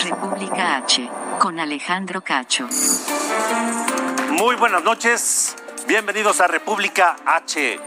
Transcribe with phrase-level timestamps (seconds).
[0.00, 2.68] República H, con Alejandro Cacho.
[4.30, 7.80] Muy buenas noches, bienvenidos a República H.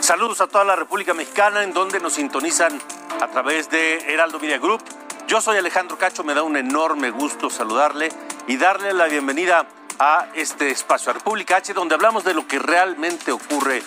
[0.00, 2.80] Saludos a toda la República Mexicana en donde nos sintonizan
[3.20, 4.82] a través de Heraldo Media Group.
[5.26, 8.08] Yo soy Alejandro Cacho, me da un enorme gusto saludarle
[8.46, 9.66] y darle la bienvenida
[9.98, 13.82] a este espacio, a República H, donde hablamos de lo que realmente ocurre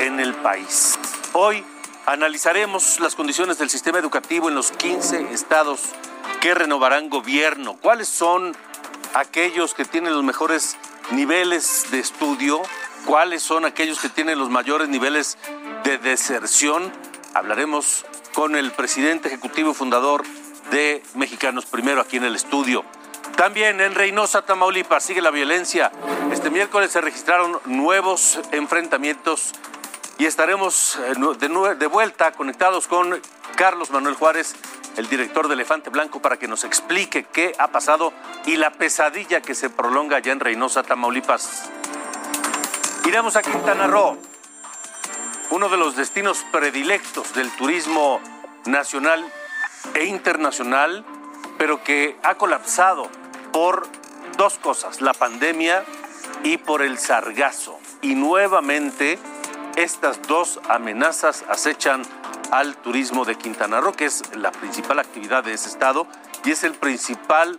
[0.00, 0.98] en el país.
[1.34, 1.64] Hoy
[2.06, 5.80] analizaremos las condiciones del sistema educativo en los 15 estados
[6.40, 7.76] que renovarán gobierno.
[7.80, 8.56] ¿Cuáles son
[9.14, 10.76] aquellos que tienen los mejores
[11.12, 12.60] niveles de estudio?
[13.06, 15.38] ¿Cuáles son aquellos que tienen los mayores niveles
[15.84, 16.92] de deserción?
[17.32, 20.24] Hablaremos con el presidente ejecutivo y fundador
[20.70, 22.84] de Mexicanos Primero aquí en el estudio.
[23.36, 25.90] También en Reynosa, Tamaulipas, sigue la violencia.
[26.30, 29.52] Este miércoles se registraron nuevos enfrentamientos
[30.18, 31.14] y estaremos eh,
[31.78, 33.20] de, vuelta conectados con
[33.56, 34.54] Carlos Manuel Juárez,
[34.96, 38.12] el director de Elefante Blanco, para que nos explique qué ha pasado
[38.46, 41.70] y la pesadilla que se prolonga allá en Reynosa, Tamaulipas.
[43.06, 44.16] Iremos a Quintana Roo,
[45.50, 48.20] uno de los destinos predilectos del turismo
[48.66, 49.24] nacional
[49.94, 51.04] e internacional,
[51.58, 53.08] pero que ha colapsado
[53.52, 53.86] por
[54.36, 55.84] dos cosas, la pandemia
[56.44, 57.78] y por el sargazo.
[58.00, 59.18] Y nuevamente
[59.76, 62.02] estas dos amenazas acechan
[62.50, 66.06] al turismo de Quintana Roo, que es la principal actividad de ese estado
[66.44, 67.58] y es el principal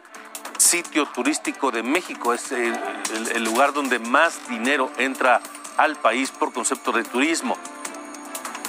[0.58, 5.42] sitio turístico de México, es el, lugar donde más dinero entra
[5.78, 7.58] al país por concepto de turismo.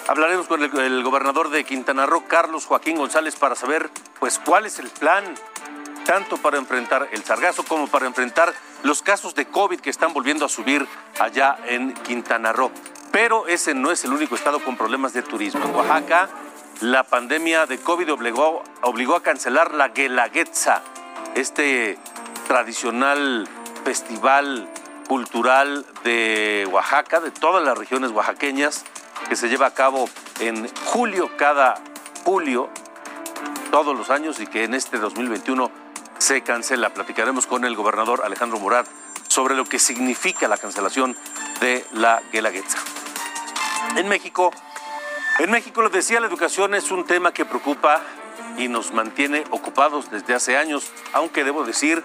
[0.08, 4.66] Hablaremos con el, el, gobernador de Quintana Roo, Carlos Joaquín González, para saber pues cuál
[4.66, 5.24] es el plan
[6.04, 10.44] tanto para enfrentar el sargazo como para enfrentar los casos de COVID que están volviendo
[10.44, 10.86] a subir
[11.18, 12.70] allá en Quintana Roo.
[13.16, 15.64] Pero ese no es el único estado con problemas de turismo.
[15.64, 16.28] En Oaxaca,
[16.82, 20.82] la pandemia de COVID obligó, obligó a cancelar la Guelaguetza,
[21.34, 21.96] este
[22.46, 23.48] tradicional
[23.84, 24.68] festival
[25.08, 28.84] cultural de Oaxaca, de todas las regiones oaxaqueñas,
[29.30, 30.10] que se lleva a cabo
[30.40, 31.76] en julio, cada
[32.22, 32.68] julio,
[33.70, 35.70] todos los años, y que en este 2021
[36.18, 36.90] se cancela.
[36.92, 38.86] Platicaremos con el gobernador Alejandro Murat
[39.26, 41.16] sobre lo que significa la cancelación
[41.62, 43.05] de la Guelaguetza.
[43.96, 44.52] En México,
[45.38, 48.02] en México, lo decía, la educación es un tema que preocupa
[48.56, 52.02] y nos mantiene ocupados desde hace años, aunque debo decir,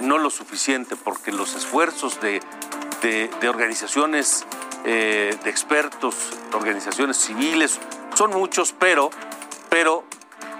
[0.00, 2.40] no lo suficiente, porque los esfuerzos de,
[3.02, 4.46] de, de organizaciones,
[4.84, 6.14] eh, de expertos,
[6.52, 7.78] organizaciones civiles,
[8.14, 9.10] son muchos, pero,
[9.68, 10.04] pero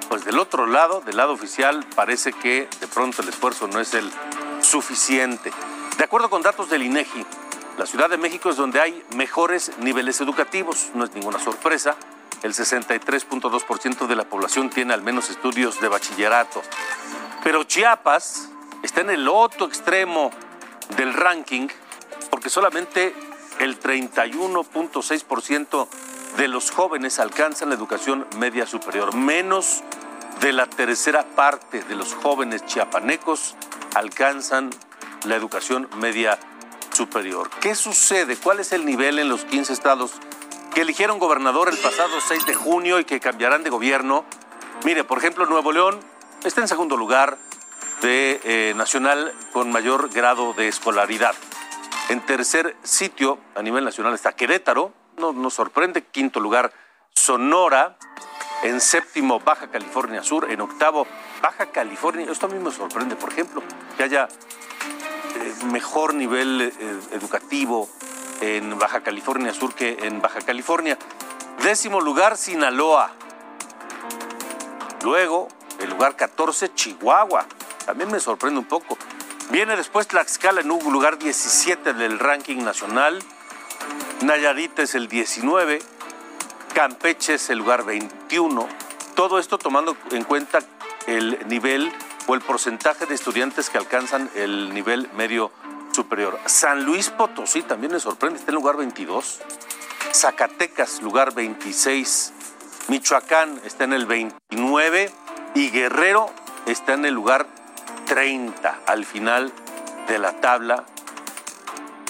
[0.08, 3.94] pues del otro lado, del lado oficial, parece que de pronto el esfuerzo no es
[3.94, 4.10] el
[4.60, 5.50] suficiente.
[5.96, 7.24] De acuerdo con datos del INEGI,
[7.78, 11.96] la Ciudad de México es donde hay mejores niveles educativos, no es ninguna sorpresa.
[12.42, 16.60] El 63.2% de la población tiene al menos estudios de bachillerato.
[17.42, 18.50] Pero Chiapas
[18.82, 20.30] está en el otro extremo
[20.96, 21.68] del ranking
[22.30, 23.14] porque solamente
[23.58, 25.88] el 31.6%
[26.36, 29.82] de los jóvenes alcanzan la educación media superior, menos
[30.40, 33.54] de la tercera parte de los jóvenes chiapanecos
[33.94, 34.70] alcanzan
[35.24, 36.51] la educación media superior.
[37.60, 38.36] ¿Qué sucede?
[38.36, 40.12] ¿Cuál es el nivel en los 15 estados
[40.74, 44.24] que eligieron gobernador el pasado 6 de junio y que cambiarán de gobierno?
[44.84, 46.00] Mire, por ejemplo, Nuevo León
[46.44, 47.38] está en segundo lugar
[48.02, 51.34] de eh, nacional con mayor grado de escolaridad.
[52.08, 56.72] En tercer sitio a nivel nacional está Querétaro, no nos sorprende, quinto lugar
[57.14, 57.96] Sonora,
[58.62, 61.06] en séptimo Baja California Sur, en octavo
[61.40, 62.30] Baja California.
[62.30, 63.62] Esto a mí me sorprende, por ejemplo,
[63.96, 64.28] que haya
[65.70, 67.88] mejor nivel eh, educativo
[68.40, 70.98] en Baja California Sur que en Baja California.
[71.62, 73.12] Décimo lugar Sinaloa.
[75.02, 75.48] Luego,
[75.80, 77.46] el lugar 14 Chihuahua.
[77.86, 78.96] También me sorprende un poco.
[79.50, 83.22] Viene después Tlaxcala en un lugar 17 del ranking nacional.
[84.22, 85.80] Nayarit es el 19.
[86.74, 88.68] Campeche es el lugar 21.
[89.14, 90.60] Todo esto tomando en cuenta
[91.06, 91.92] el nivel
[92.26, 95.52] o el porcentaje de estudiantes que alcanzan el nivel medio
[95.92, 96.38] superior.
[96.46, 99.40] San Luis Potosí también me sorprende, está en lugar 22.
[100.12, 102.32] Zacatecas, lugar 26.
[102.88, 105.10] Michoacán está en el 29
[105.54, 106.30] y Guerrero
[106.66, 107.46] está en el lugar
[108.06, 109.52] 30 al final
[110.08, 110.84] de la tabla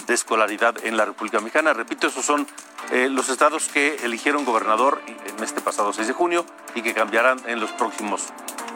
[0.07, 1.73] de escolaridad en la República Mexicana.
[1.73, 2.47] Repito, esos son
[2.91, 6.45] eh, los estados que eligieron gobernador en este pasado 6 de junio
[6.75, 8.27] y que cambiarán en los próximos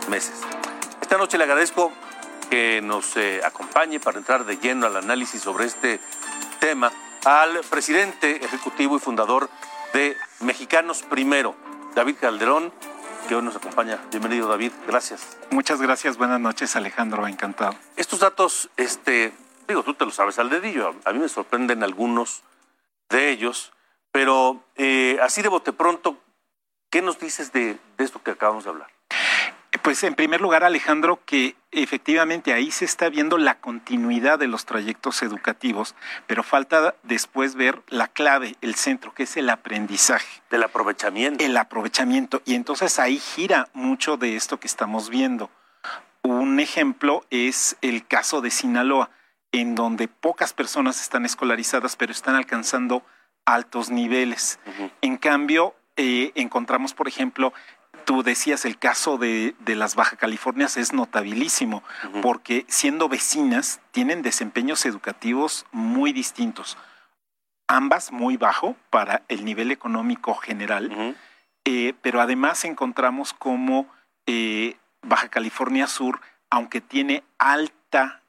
[0.09, 0.41] meses.
[1.07, 1.93] Esta noche le agradezco
[2.49, 6.01] que nos eh, acompañe para entrar de lleno al análisis sobre este
[6.59, 6.91] tema
[7.23, 9.49] al presidente ejecutivo y fundador
[9.93, 11.55] de Mexicanos Primero,
[11.95, 12.73] David Calderón,
[13.29, 14.03] que hoy nos acompaña.
[14.11, 14.73] Bienvenido, David.
[14.85, 15.37] Gracias.
[15.49, 16.17] Muchas gracias.
[16.17, 17.25] Buenas noches, Alejandro.
[17.25, 17.73] Encantado.
[17.95, 19.31] Estos datos, este,
[19.65, 20.93] digo, tú te lo sabes al dedillo.
[21.05, 22.43] A mí me sorprenden algunos
[23.07, 23.71] de ellos,
[24.11, 26.17] pero eh, así de bote pronto,
[26.89, 28.96] ¿qué nos dices de, de esto que acabamos de hablar?
[29.87, 34.65] Pues en primer lugar, Alejandro, que efectivamente ahí se está viendo la continuidad de los
[34.65, 35.95] trayectos educativos,
[36.27, 40.41] pero falta después ver la clave, el centro, que es el aprendizaje.
[40.49, 41.41] Del aprovechamiento.
[41.41, 42.41] El aprovechamiento.
[42.43, 45.49] Y entonces ahí gira mucho de esto que estamos viendo.
[46.21, 49.09] Un ejemplo es el caso de Sinaloa,
[49.53, 53.05] en donde pocas personas están escolarizadas, pero están alcanzando
[53.45, 54.59] altos niveles.
[54.99, 57.53] En cambio, eh, encontramos, por ejemplo,
[58.07, 61.83] tú decías, el caso de, las Baja Californias es notabilísimo,
[62.21, 66.77] porque siendo vecinas tienen desempeños educativos muy distintos.
[67.67, 71.17] Ambas muy bajo para el nivel económico general,
[71.65, 73.89] eh, pero además encontramos como
[74.25, 78.21] eh, Baja California Sur, aunque tiene alta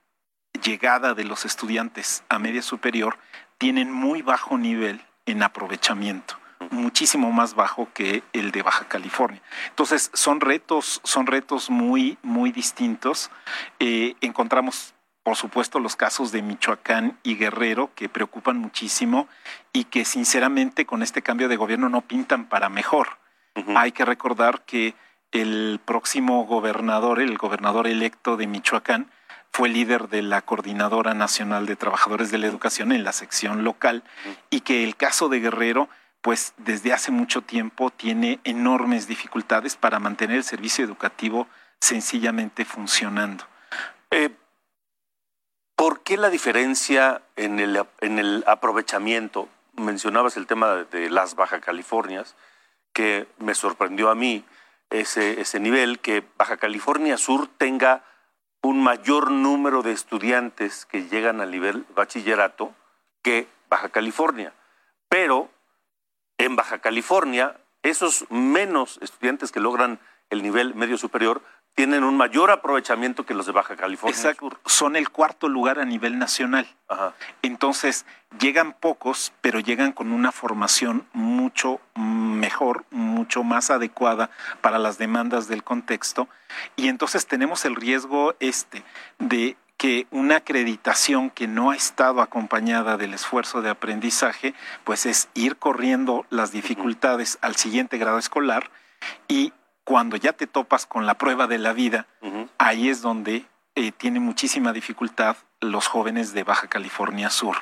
[0.61, 3.17] llegada de los estudiantes a media superior,
[3.59, 6.38] tienen muy bajo nivel en aprovechamiento
[6.71, 9.43] muchísimo más bajo que el de Baja California.
[9.69, 13.31] Entonces, son retos, son retos muy, muy distintos.
[13.79, 19.29] Eh, encontramos, por supuesto, los casos de Michoacán y Guerrero que preocupan muchísimo
[19.73, 23.19] y que sinceramente con este cambio de gobierno no pintan para mejor.
[23.75, 24.95] Hay que recordar que
[25.33, 29.11] el próximo gobernador, el gobernador electo de Michoacán,
[29.51, 34.05] fue líder de la Coordinadora Nacional de Trabajadores de la Educación en la sección local
[34.51, 35.89] y que el caso de Guerrero
[36.23, 41.47] pues desde hace mucho tiempo tiene enormes dificultades para mantener el servicio educativo
[41.81, 43.45] sencillamente funcionando.
[44.11, 44.31] Eh,
[45.77, 49.49] ¿Por qué la diferencia en el, en el aprovechamiento?
[49.77, 52.35] Mencionabas el tema de las Baja Californias,
[52.93, 54.45] que me sorprendió a mí
[54.91, 58.03] ese, ese nivel, que Baja California Sur tenga
[58.61, 62.75] un mayor número de estudiantes que llegan al nivel bachillerato
[63.23, 64.53] que Baja California.
[65.09, 65.49] Pero
[66.39, 70.01] en Baja California, esos menos estudiantes que logran
[70.31, 71.43] el nivel medio superior
[71.75, 74.17] tienen un mayor aprovechamiento que los de Baja California.
[74.17, 74.51] Exacto.
[74.67, 76.67] Son el cuarto lugar a nivel nacional.
[77.41, 78.05] Entonces,
[78.41, 84.29] llegan pocos, pero llegan con una formación mucho mejor, mucho más adecuada
[84.61, 86.29] para las demandas del contexto.
[86.75, 88.83] Y entonces tenemos el riesgo este
[89.21, 94.53] de que una acreditación que no ha estado acompañada del esfuerzo de aprendizaje,
[94.85, 98.71] pues es ir corriendo las dificultades al siguiente grado escolar
[99.29, 99.53] y
[99.85, 102.07] cuando ya te topas con la prueba de la vida,
[102.59, 103.47] ahí es donde
[103.77, 107.57] eh, tiene muchísima dificultad los jóvenes de Baja California Sur.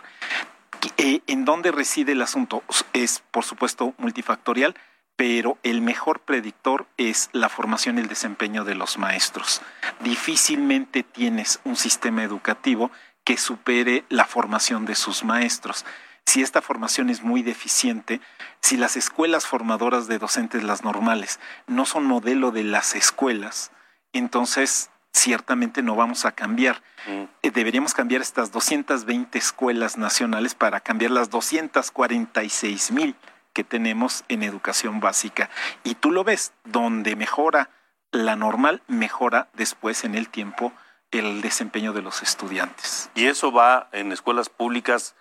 [0.97, 2.63] Eh, ¿En dónde reside el asunto?
[2.95, 4.75] Es, por supuesto, multifactorial,
[5.17, 9.63] pero el mejor predictor es la formación y el desempeño de los maestros.
[10.01, 12.91] Difícilmente tienes un sistema educativo
[13.25, 15.87] que supere la formación de sus maestros.
[16.27, 18.21] Si esta formación es muy deficiente,
[18.61, 23.71] si las escuelas formadoras de docentes, las normales, no son modelo de las escuelas,
[24.13, 26.83] entonces ciertamente no vamos a cambiar.
[27.07, 27.49] Mm.
[27.51, 33.17] Deberíamos cambiar estas 220 escuelas nacionales para cambiar las 246 mil
[33.57, 35.49] que tenemos en educación básica.
[35.83, 37.71] Y tú lo ves, donde mejora
[38.13, 40.75] la normal, mejora después en el tiempo
[41.11, 43.09] el desempeño de los estudiantes.
[43.15, 45.15] ¿Y eso va en escuelas públicas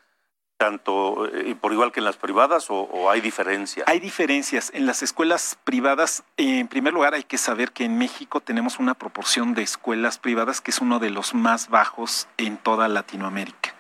[0.58, 3.88] tanto eh, por igual que en las privadas o, hay diferencias?
[3.88, 4.70] Hay diferencias.
[4.74, 8.96] En las escuelas privadas, en primer lugar, hay que saber que en México tenemos una
[8.96, 13.75] proporción de escuelas privadas que es uno de los más bajos en toda Latinoamérica.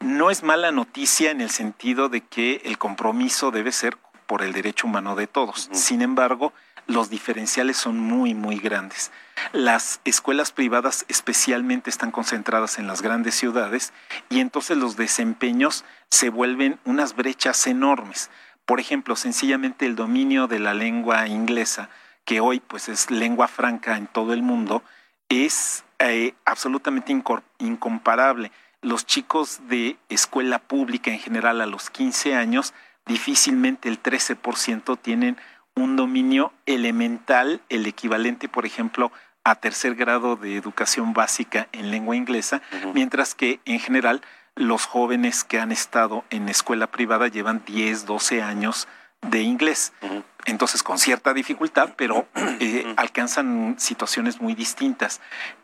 [0.00, 3.96] No es mala noticia en el sentido de que el compromiso debe ser
[4.26, 5.68] por el derecho humano de todos.
[5.72, 6.52] Sin embargo,
[6.86, 9.10] los diferenciales son muy, muy grandes.
[9.52, 13.92] Las escuelas privadas especialmente están concentradas en las grandes ciudades
[14.28, 18.30] y entonces los desempeños se vuelven unas brechas enormes.
[18.66, 21.88] Por ejemplo, sencillamente el dominio de la lengua inglesa,
[22.24, 24.82] que hoy pues es lengua franca en todo el mundo,
[25.28, 27.14] es eh, absolutamente
[27.58, 28.52] incomparable
[28.84, 32.74] los chicos de escuela pública en general a los 15 años
[33.06, 35.36] difícilmente el 13% tienen
[35.74, 39.10] un dominio elemental, el equivalente, por ejemplo,
[39.42, 42.62] a tercer grado de educación básica en lengua inglesa,
[42.94, 44.22] mientras que en general
[44.54, 48.86] los jóvenes que han estado en escuela privada llevan 10, 12 años
[49.30, 49.92] de inglés.
[50.46, 52.26] Entonces, con cierta dificultad, pero
[52.60, 55.20] eh, alcanzan situaciones muy distintas.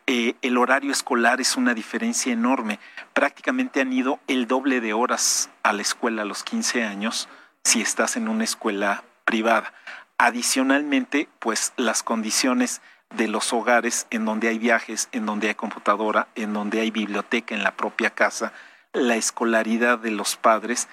[0.06, 2.78] Eh, el horario escolar es una diferencia enorme.
[3.12, 7.28] Prácticamente han ido el doble de horas a la escuela a los 15 años
[7.62, 9.72] si estás en una escuela privada.
[10.18, 12.80] Adicionalmente, pues las condiciones
[13.14, 17.54] de los hogares en donde hay viajes, en donde hay computadora, en donde hay biblioteca
[17.54, 18.52] en la propia casa,
[18.92, 20.88] la escolaridad de los padres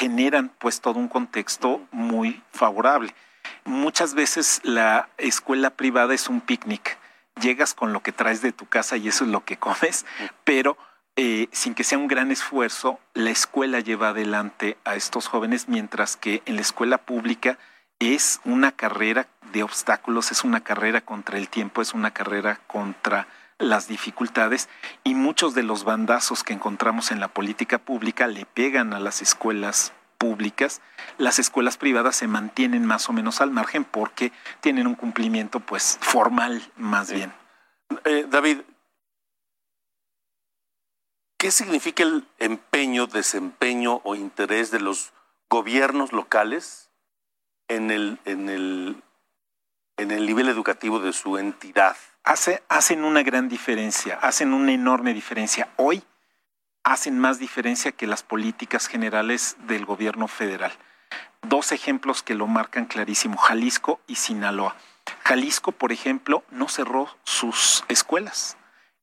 [0.00, 3.14] generan pues todo un contexto muy favorable.
[3.64, 6.96] Muchas veces la escuela privada es un picnic.
[7.38, 10.06] Llegas con lo que traes de tu casa y eso es lo que comes,
[10.44, 10.78] pero
[11.16, 16.16] eh, sin que sea un gran esfuerzo, la escuela lleva adelante a estos jóvenes, mientras
[16.16, 17.58] que en la escuela pública
[17.98, 23.26] es una carrera de obstáculos, es una carrera contra el tiempo, es una carrera contra
[23.60, 24.68] las dificultades
[25.04, 29.22] y muchos de los bandazos que encontramos en la política pública le pegan a las
[29.22, 30.82] escuelas públicas,
[31.16, 35.98] las escuelas privadas se mantienen más o menos al margen porque tienen un cumplimiento pues
[36.00, 37.32] formal más bien.
[38.04, 38.60] Eh, David,
[41.38, 45.12] ¿qué significa el empeño, desempeño o interés de los
[45.48, 46.90] gobiernos locales
[47.68, 49.02] en el, en el,
[50.00, 51.96] en el nivel educativo de su entidad?
[52.68, 55.68] hacen una gran diferencia, hacen una enorme diferencia.
[55.76, 56.02] Hoy
[56.84, 60.72] hacen más diferencia que las políticas generales del gobierno federal.
[61.42, 64.76] Dos ejemplos que lo marcan clarísimo, Jalisco y Sinaloa.
[65.24, 68.56] Jalisco, por ejemplo, no cerró sus escuelas.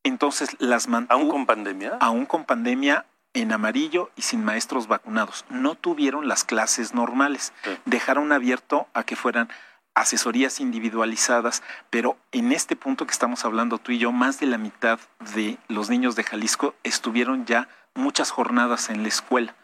[0.04, 1.20] Entonces las mantuvo.
[1.20, 1.98] ¿Aún con pandemia?
[2.00, 5.44] Aún con pandemia en amarillo y sin maestros vacunados.
[5.50, 7.52] No tuvieron las clases normales.
[7.86, 9.50] Dejaron abierto a que fueran
[9.98, 14.60] asesorías individualizadas, pero en este punto que estamos hablando tú y yo, más de la
[14.60, 15.00] mitad
[15.34, 19.56] de los niños de Jalisco estuvieron ya muchas jornadas en la escuela.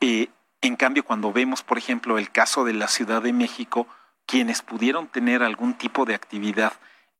[0.00, 0.28] Eh,
[0.60, 3.88] en cambio, cuando vemos, por ejemplo, el caso de la Ciudad de México,
[4.26, 6.72] quienes pudieron tener algún tipo de actividad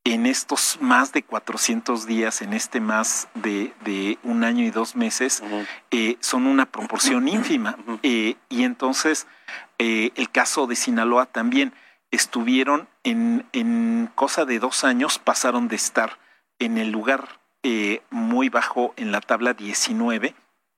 [0.04, 5.42] en estos más de 400 días, en este más de, un año y dos meses,
[5.90, 7.76] eh, son una proporción ínfima.
[8.02, 9.26] Eh, y entonces,
[9.78, 11.74] el caso de Sinaloa también
[12.14, 16.18] estuvieron en, cosa de dos años, pasaron de estar
[16.58, 20.34] en el lugar eh, muy bajo en la tabla 19,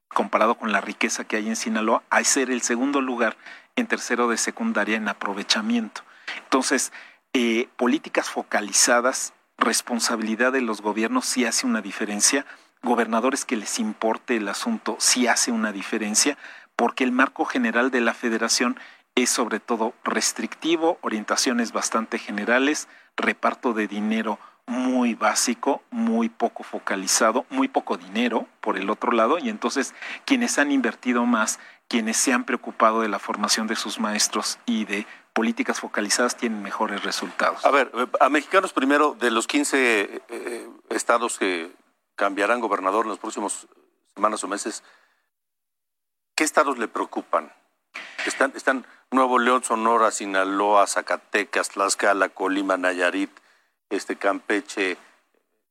[0.08, 3.36] comparado con la riqueza que hay en Sinaloa, a ser el segundo lugar
[3.76, 6.02] en tercero de secundaria en aprovechamiento.
[6.44, 6.92] Entonces,
[7.34, 12.46] eh, políticas focalizadas, responsabilidad de los gobiernos sí hace una diferencia,
[12.82, 16.38] gobernadores que les importe el asunto sí hace una diferencia,
[16.76, 18.78] porque el marco general de la federación
[19.16, 27.46] es sobre todo restrictivo, orientaciones bastante generales, reparto de dinero muy básico, muy poco focalizado,
[27.49, 29.94] muy poco dinero por el otro lado, y entonces
[30.25, 31.58] quienes han invertido más,
[31.88, 36.62] quienes se han preocupado de la formación de sus maestros y de políticas focalizadas tienen
[36.62, 37.64] mejores resultados.
[37.64, 41.73] A ver, a mexicanos primero, de los 15 eh, estados que
[42.16, 43.68] cambiarán gobernador en los próximos
[44.14, 44.82] semanas o meses,
[46.35, 47.52] ¿qué estados le preocupan?
[48.26, 53.30] Están, están Nuevo León, Sonora, Sinaloa, Zacatecas, Tlaxcala, Colima, Nayarit,
[53.88, 54.96] este Campeche.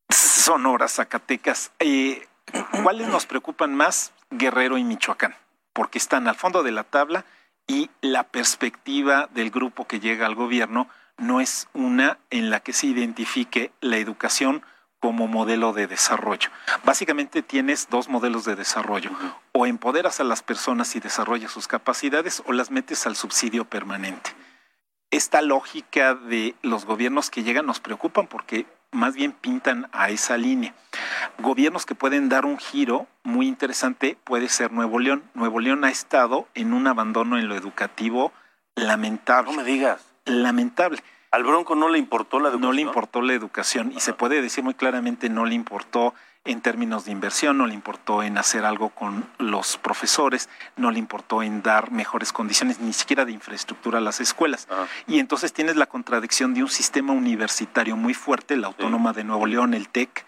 [0.09, 1.71] Sonora, Zacatecas.
[1.79, 2.25] Eh,
[2.83, 4.13] ¿Cuáles nos preocupan más?
[4.29, 5.35] Guerrero y Michoacán,
[5.73, 7.25] porque están al fondo de la tabla
[7.67, 10.87] y la perspectiva del grupo que llega al gobierno
[11.17, 14.63] no es una en la que se identifique la educación
[15.05, 16.49] como modelo de desarrollo.
[16.83, 19.11] Básicamente tienes dos modelos de desarrollo.
[19.51, 24.31] O empoderas a las personas y desarrollas sus capacidades o las metes al subsidio permanente.
[25.11, 30.37] Esta lógica de los gobiernos que llegan nos preocupan porque más bien pintan a esa
[30.37, 30.73] línea.
[31.37, 35.21] Gobiernos que pueden dar un giro muy interesante puede ser Nuevo León.
[35.35, 38.33] Nuevo León ha estado en un abandono en lo educativo
[38.73, 39.51] lamentable.
[39.51, 40.01] No me digas.
[40.25, 41.03] Lamentable
[41.35, 42.61] al Bronco no le importó la educación.
[42.61, 46.13] No le importó la educación y se puede decir muy claramente no le importó
[46.45, 50.99] en términos de inversión, no le importó en hacer algo con los profesores, no le
[50.99, 54.67] importó en dar mejores condiciones, ni siquiera de infraestructura a las escuelas.
[55.07, 59.47] Y entonces tienes la contradicción de un sistema universitario muy fuerte, la Autónoma de Nuevo
[59.47, 60.23] León, el TEC,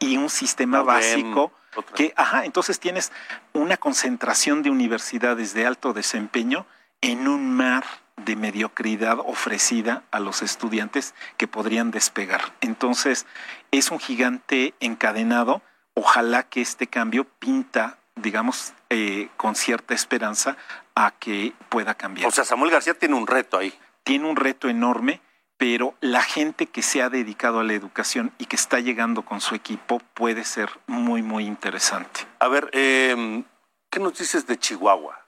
[0.00, 1.52] y un sistema básico
[1.94, 3.12] que, ajá, entonces tienes
[3.52, 6.66] una concentración de universidades de alto desempeño
[7.02, 7.84] en un mar
[8.24, 12.52] de mediocridad ofrecida a los estudiantes que podrían despegar.
[12.60, 13.26] Entonces,
[13.70, 15.62] es un gigante encadenado.
[15.94, 20.56] Ojalá que este cambio pinta digamos, eh, con cierta esperanza
[20.94, 22.28] a que pueda cambiar.
[22.28, 23.72] O sea, Samuel García tiene un reto ahí.
[24.02, 25.20] Tiene un reto enorme,
[25.56, 29.40] pero la gente que se ha dedicado a la educación y que está llegando con
[29.40, 32.20] su equipo puede ser muy, muy interesante.
[32.38, 33.44] A ver, eh,
[33.90, 35.20] ¿qué nos dices de Chihuahua?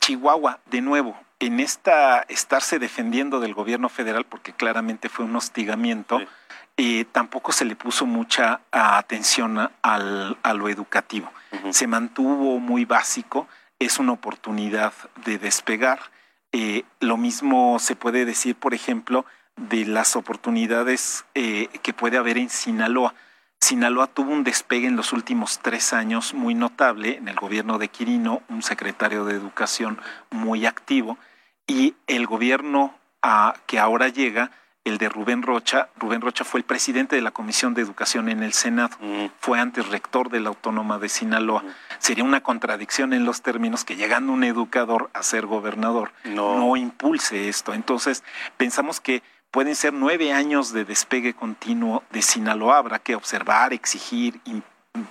[0.00, 6.20] Chihuahua, de nuevo, en esta estarse defendiendo del gobierno federal, porque claramente fue un hostigamiento,
[6.76, 11.30] eh, tampoco se le puso mucha atención al, a lo educativo.
[11.70, 14.92] Se mantuvo muy básico, es una oportunidad
[15.24, 15.98] de despegar.
[16.52, 19.24] Eh, lo mismo se puede decir, por ejemplo,
[19.56, 23.14] de las oportunidades eh, que puede haber en Sinaloa.
[23.60, 27.88] Sinaloa tuvo un despegue en los últimos tres años muy notable en el gobierno de
[27.88, 30.00] Quirino, un secretario de educación
[30.30, 31.18] muy activo,
[31.66, 34.50] y el gobierno a, que ahora llega,
[34.84, 38.42] el de Rubén Rocha, Rubén Rocha fue el presidente de la Comisión de Educación en
[38.42, 38.96] el Senado,
[39.38, 41.62] fue antes rector de la Autónoma de Sinaloa.
[41.98, 47.50] Sería una contradicción en los términos que llegando un educador a ser gobernador no impulse
[47.50, 47.74] esto.
[47.74, 48.24] Entonces,
[48.56, 52.78] pensamos que pueden ser nueve años de despegue continuo de Sinaloa.
[52.78, 54.40] Habrá que observar, exigir,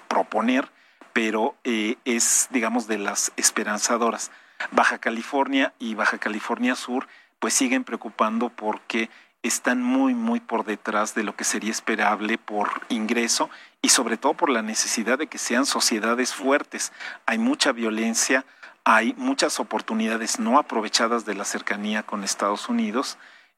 [0.08, 0.72] proponer,
[1.13, 4.32] pero eh, es, digamos, de las esperanzadoras.
[4.72, 7.08] Baja California y Baja California Sur,
[7.39, 9.10] pues siguen preocupando porque
[9.44, 13.50] están muy, muy por detrás de lo que sería esperable por ingreso
[13.82, 16.91] y sobre todo por la necesidad de que sean sociedades fuertes.
[17.25, 18.46] Hay mucha violencia,
[18.84, 23.17] hay muchas oportunidades no aprovechadas de la cercanía con Estados Unidos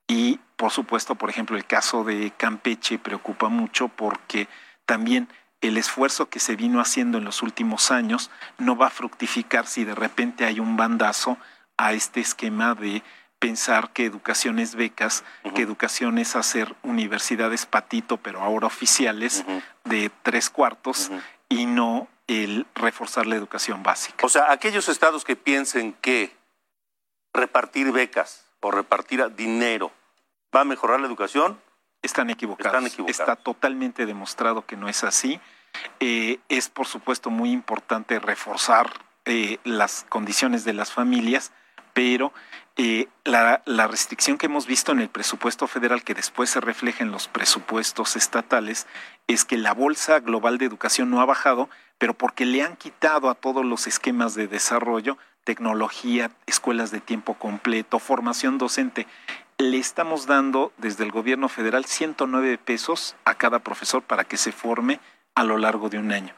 [0.09, 4.49] y por supuesto, por ejemplo, el caso de Campeche preocupa mucho porque
[4.85, 5.29] también
[5.61, 9.85] el esfuerzo que se vino haciendo en los últimos años no va a fructificar si
[9.85, 11.37] de repente hay un bandazo
[11.77, 13.03] a este esquema de
[13.37, 15.23] pensar que educación es becas,
[15.55, 19.45] que educación es hacer universidades patito, pero ahora oficiales,
[19.85, 21.11] de tres cuartos,
[21.47, 24.25] y no el reforzar la educación básica.
[24.25, 26.35] O sea, aquellos estados que piensen que
[27.33, 29.93] repartir becas o repartir dinero
[30.55, 31.59] va a mejorar la educación.
[32.01, 32.97] Están equivocados.
[33.07, 35.39] Está totalmente demostrado que no es así.
[35.99, 38.89] Eh, es, por supuesto, muy importante reforzar
[39.25, 41.51] eh, las condiciones de las familias,
[41.93, 42.33] pero
[42.77, 47.03] eh, la, la, restricción que hemos visto en el presupuesto federal, que después se refleja
[47.03, 48.87] en los presupuestos estatales,
[49.27, 53.29] es que la bolsa global de educación no ha bajado, pero porque le han quitado
[53.29, 59.07] a todos los esquemas de desarrollo tecnología, escuelas de tiempo completo, formación docente
[59.59, 64.53] le estamos dando desde el gobierno federal 109 pesos a cada profesor para que se
[64.53, 65.01] forme
[65.35, 66.33] a lo largo de un año.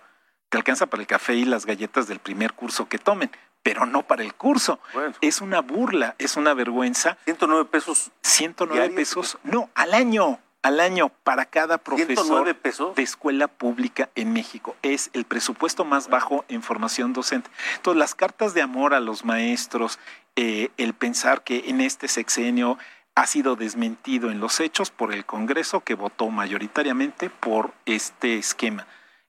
[0.49, 3.31] Te alcanza para el café y las galletas del primer curso que tomen,
[3.63, 4.79] pero no para el curso.
[5.21, 7.17] Es una burla, es una vergüenza.
[7.25, 8.11] 109 pesos.
[8.23, 12.95] 109 pesos, no, al año al año para cada profesor pesos?
[12.95, 14.75] de escuela pública en México.
[14.83, 17.49] Es el presupuesto más bajo en formación docente.
[17.77, 19.97] Entonces, las cartas de amor a los maestros,
[20.35, 22.77] eh, el pensar que en este sexenio
[23.15, 28.87] ha sido desmentido en los hechos por el Congreso que votó mayoritariamente por este esquema.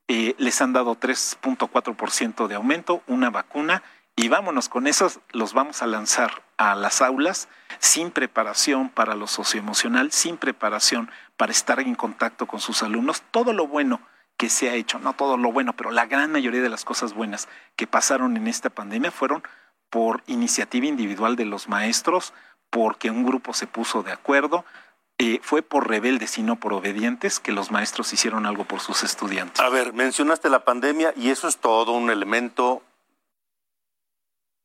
[0.08, 3.82] Eh, les han dado 3.4% de aumento, una vacuna
[4.14, 9.26] y vámonos con esos, los vamos a lanzar a las aulas sin preparación para lo
[9.26, 13.22] socioemocional, sin preparación para estar en contacto con sus alumnos.
[13.30, 14.00] Todo lo bueno
[14.36, 17.14] que se ha hecho, no todo lo bueno, pero la gran mayoría de las cosas
[17.14, 19.42] buenas que pasaron en esta pandemia fueron
[19.88, 22.32] por iniciativa individual de los maestros,
[22.72, 24.64] porque un grupo se puso de acuerdo,
[25.18, 29.04] eh, fue por rebeldes y no por obedientes que los maestros hicieron algo por sus
[29.04, 29.60] estudiantes.
[29.60, 32.82] A ver, mencionaste la pandemia y eso es todo un elemento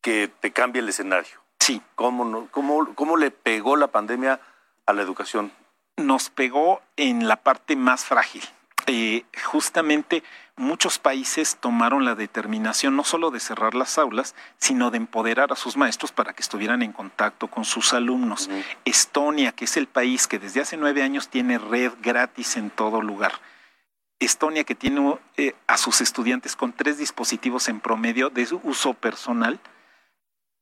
[0.01, 1.37] que te cambia el escenario.
[1.59, 1.81] Sí.
[1.95, 4.39] ¿Cómo, cómo, cómo le pegó la pandemia
[4.85, 5.51] a la educación?
[5.97, 8.43] Nos pegó en la parte más frágil.
[8.85, 10.23] Eh, justamente
[10.57, 15.55] muchos países tomaron la determinación no solo de cerrar las aulas, sino de empoderar a
[15.55, 18.49] sus maestros para que estuvieran en contacto con sus alumnos.
[18.83, 23.01] Estonia, que es el país que desde hace nueve años tiene red gratis en todo
[23.01, 23.33] lugar.
[24.19, 29.59] Estonia, que tiene eh, a sus estudiantes con tres dispositivos en promedio de uso personal,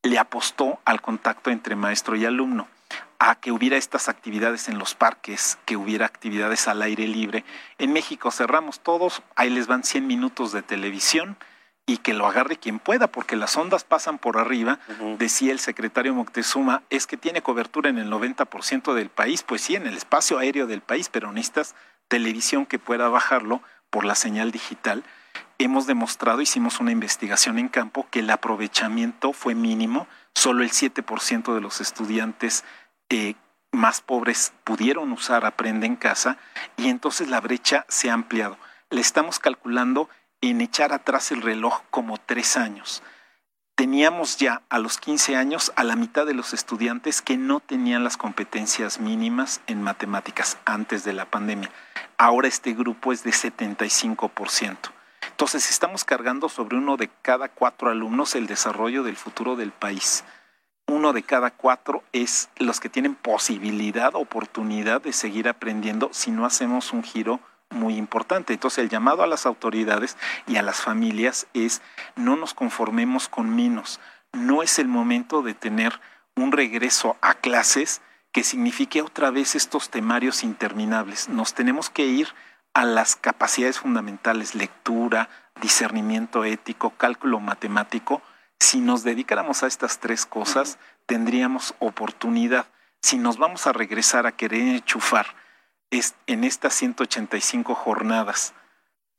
[0.04, 2.68] le apostó al contacto entre maestro y alumno
[3.26, 7.44] a que hubiera estas actividades en los parques, que hubiera actividades al aire libre.
[7.80, 11.36] En México cerramos todos, ahí les van 100 minutos de televisión
[11.88, 14.78] y que lo agarre quien pueda, porque las ondas pasan por arriba.
[15.18, 19.76] Decía el secretario Moctezuma, es que tiene cobertura en el 90% del país, pues sí,
[19.76, 21.74] en el espacio aéreo del país, pero necesitas
[22.08, 25.04] televisión que pueda bajarlo por la señal digital.
[25.58, 31.56] Hemos demostrado, hicimos una investigación en campo, que el aprovechamiento fue mínimo, solo el 7%
[31.56, 32.64] de los estudiantes
[33.72, 36.38] más pobres pudieron usar Aprende en Casa
[36.78, 38.58] y entonces la brecha se ha ampliado.
[38.89, 40.10] Le estamos calculando
[40.41, 43.04] en echar atrás el reloj como tres años.
[43.76, 48.06] Teníamos ya a los 15 años a la mitad de los estudiantes que no tenían
[48.06, 51.70] las competencias mínimas en matemáticas antes de la pandemia.
[52.18, 54.78] Ahora este grupo es de 75%.
[55.30, 60.24] Entonces estamos cargando sobre uno de cada cuatro alumnos el desarrollo del futuro del país.
[60.88, 66.45] Uno de cada cuatro es los que tienen posibilidad, oportunidad de seguir aprendiendo si no
[66.45, 67.39] hacemos un giro
[67.71, 68.54] muy importante.
[68.54, 70.15] Entonces el llamado a las autoridades
[70.48, 71.82] y a las familias es
[72.15, 74.00] no nos conformemos con menos.
[74.32, 76.00] No es el momento de tener
[76.36, 81.30] un regreso a clases que signifique otra vez estos temarios interminables.
[81.30, 82.28] Nos tenemos que ir
[82.74, 85.30] a las capacidades fundamentales, lectura,
[85.62, 88.21] discernimiento ético, cálculo matemático.
[88.65, 92.65] Si nos dedicáramos a estas tres cosas, tendríamos oportunidad.
[92.99, 95.28] Si nos vamos a regresar a querer enchufar
[95.91, 98.56] en estas 185 jornadas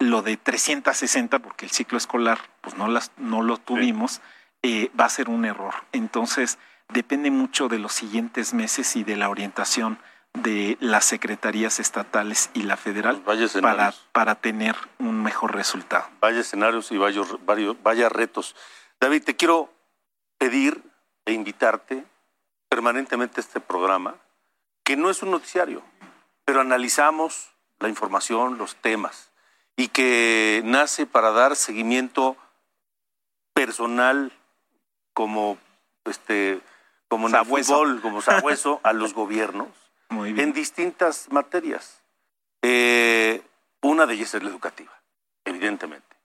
[0.01, 4.21] lo de 360, porque el ciclo escolar pues no, las, no lo tuvimos,
[4.65, 5.75] eh, va a ser un error.
[5.93, 10.01] Entonces, depende mucho de los siguientes meses y de la orientación
[10.35, 13.23] de las secretarías estatales y la federal
[13.63, 16.05] para, para tener un mejor resultado.
[16.21, 18.57] Vaya escenarios y varios, varios, vaya retos.
[19.01, 19.71] David, te quiero
[20.39, 20.83] pedir
[21.25, 22.05] e invitarte
[22.69, 24.17] permanentemente a este programa,
[24.85, 25.83] que no es un noticiario,
[26.45, 29.33] pero analizamos la información, los temas,
[29.77, 32.37] y que nace para dar seguimiento
[33.53, 34.33] personal
[35.13, 35.59] como
[36.05, 36.61] este
[37.09, 39.69] como en el fútbol, como sabueso, a los gobiernos
[40.11, 42.03] en distintas materias.
[42.63, 43.43] Eh,
[43.81, 44.93] una de ellas es la educativa,
[45.45, 46.17] evidentemente.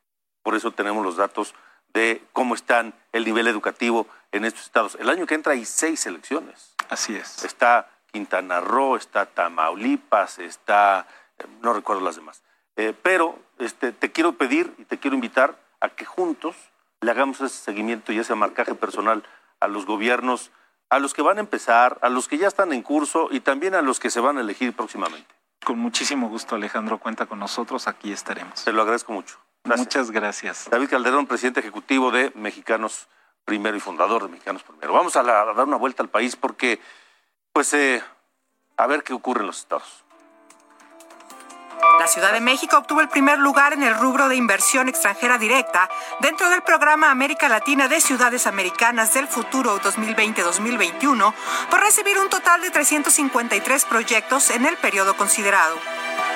[0.41, 1.53] Por eso tenemos los datos
[1.93, 4.97] de cómo están el nivel educativo en estos estados.
[4.99, 6.75] El año que entra hay seis elecciones.
[6.89, 7.43] Así es.
[7.43, 12.41] Está Quintana Roo, está Tamaulipas, está, eh, no recuerdo las demás.
[12.75, 16.55] Eh, pero este, te quiero pedir y te quiero invitar a que juntos
[17.01, 19.23] le hagamos ese seguimiento y ese marcaje personal
[19.59, 20.51] a los gobiernos,
[20.89, 23.75] a los que van a empezar, a los que ya están en curso y también
[23.75, 25.33] a los que se van a elegir próximamente.
[25.63, 26.97] Con muchísimo gusto, Alejandro.
[26.97, 28.63] Cuenta con nosotros, aquí estaremos.
[28.63, 29.37] Te lo agradezco mucho.
[29.63, 30.69] Muchas gracias.
[30.69, 33.07] David Calderón, presidente ejecutivo de Mexicanos
[33.45, 34.93] Primero y fundador de Mexicanos Primero.
[34.93, 36.79] Vamos a, a dar una vuelta al país porque
[37.53, 38.03] pues eh,
[38.77, 40.03] a ver qué ocurre en los estados.
[41.99, 45.89] La Ciudad de México obtuvo el primer lugar en el rubro de inversión extranjera directa
[46.19, 51.33] dentro del programa América Latina de Ciudades Americanas del Futuro 2020-2021
[51.69, 55.77] por recibir un total de 353 proyectos en el periodo considerado.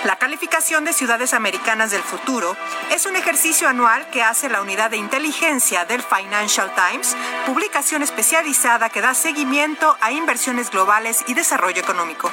[0.05, 2.55] La calificación de ciudades americanas del futuro
[2.93, 8.89] es un ejercicio anual que hace la unidad de inteligencia del Financial Times, publicación especializada
[8.89, 12.29] que da seguimiento a inversiones globales y desarrollo económico.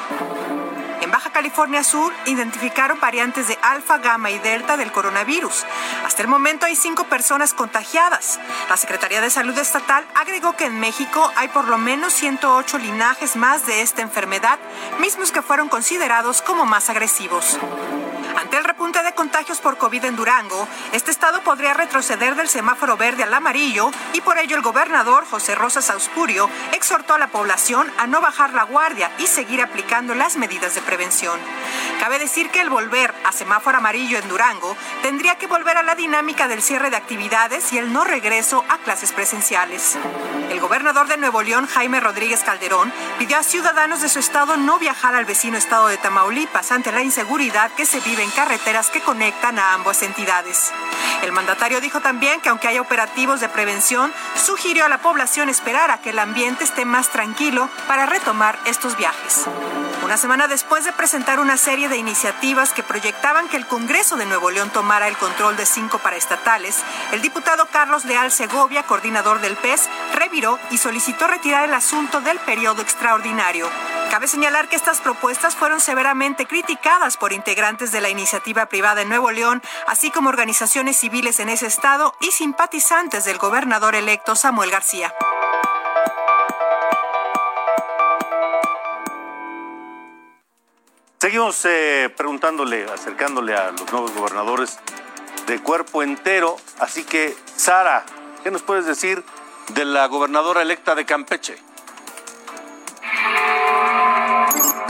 [1.32, 5.64] California Sur identificaron variantes de alfa, gamma y delta del coronavirus.
[6.04, 8.38] Hasta el momento hay cinco personas contagiadas.
[8.68, 13.36] La Secretaría de Salud Estatal agregó que en México hay por lo menos 108 linajes
[13.36, 14.58] más de esta enfermedad,
[15.00, 17.58] mismos que fueron considerados como más agresivos.
[18.52, 22.98] Ante el repunte de contagios por COVID en Durango, este estado podría retroceder del semáforo
[22.98, 27.90] verde al amarillo y por ello el gobernador José Rosa Sauspurio exhortó a la población
[27.96, 31.40] a no bajar la guardia y seguir aplicando las medidas de prevención.
[31.98, 35.94] Cabe decir que el volver a semáforo amarillo en Durango tendría que volver a la
[35.94, 39.96] dinámica del cierre de actividades y el no regreso a clases presenciales.
[40.50, 44.78] El gobernador de Nuevo León, Jaime Rodríguez Calderón, pidió a ciudadanos de su estado no
[44.78, 49.00] viajar al vecino estado de Tamaulipas ante la inseguridad que se vive en carreteras que
[49.00, 50.72] conectan a ambas entidades.
[51.22, 55.92] El mandatario dijo también que aunque haya operativos de prevención, sugirió a la población esperar
[55.92, 59.44] a que el ambiente esté más tranquilo para retomar estos viajes.
[60.02, 64.26] Una semana después de presentar una serie de iniciativas que proyectaban que el Congreso de
[64.26, 69.56] Nuevo León tomara el control de cinco paraestatales, el diputado Carlos Leal Segovia, coordinador del
[69.56, 73.70] PES, reviró y solicitó retirar el asunto del periodo extraordinario.
[74.10, 79.08] Cabe señalar que estas propuestas fueron severamente criticadas por integrantes de la iniciativa privada en
[79.08, 84.70] Nuevo León, así como organizaciones civiles en ese estado y simpatizantes del gobernador electo Samuel
[84.70, 85.14] García.
[91.18, 94.80] Seguimos eh, preguntándole, acercándole a los nuevos gobernadores
[95.46, 96.56] de cuerpo entero.
[96.80, 98.04] Así que, Sara,
[98.42, 99.22] ¿qué nos puedes decir
[99.68, 101.56] de la gobernadora electa de Campeche?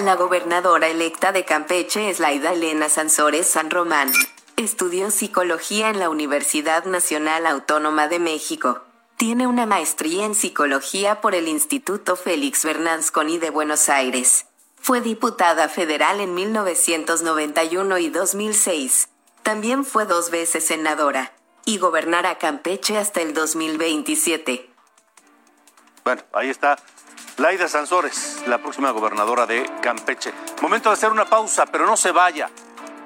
[0.05, 4.13] La gobernadora electa de Campeche es Laida Elena Sansores San Román.
[4.57, 8.81] Estudió psicología en la Universidad Nacional Autónoma de México.
[9.17, 14.47] Tiene una maestría en psicología por el Instituto Félix Bernasconi de Buenos Aires.
[14.81, 19.09] Fue diputada federal en 1991 y 2006.
[19.45, 21.33] También fue dos veces senadora
[21.65, 24.69] y gobernará Campeche hasta el 2027.
[26.03, 26.77] Bueno, ahí está
[27.39, 30.33] Laida Sansores, la próxima gobernadora de Campeche.
[30.61, 32.51] Momento de hacer una pausa, pero no se vaya.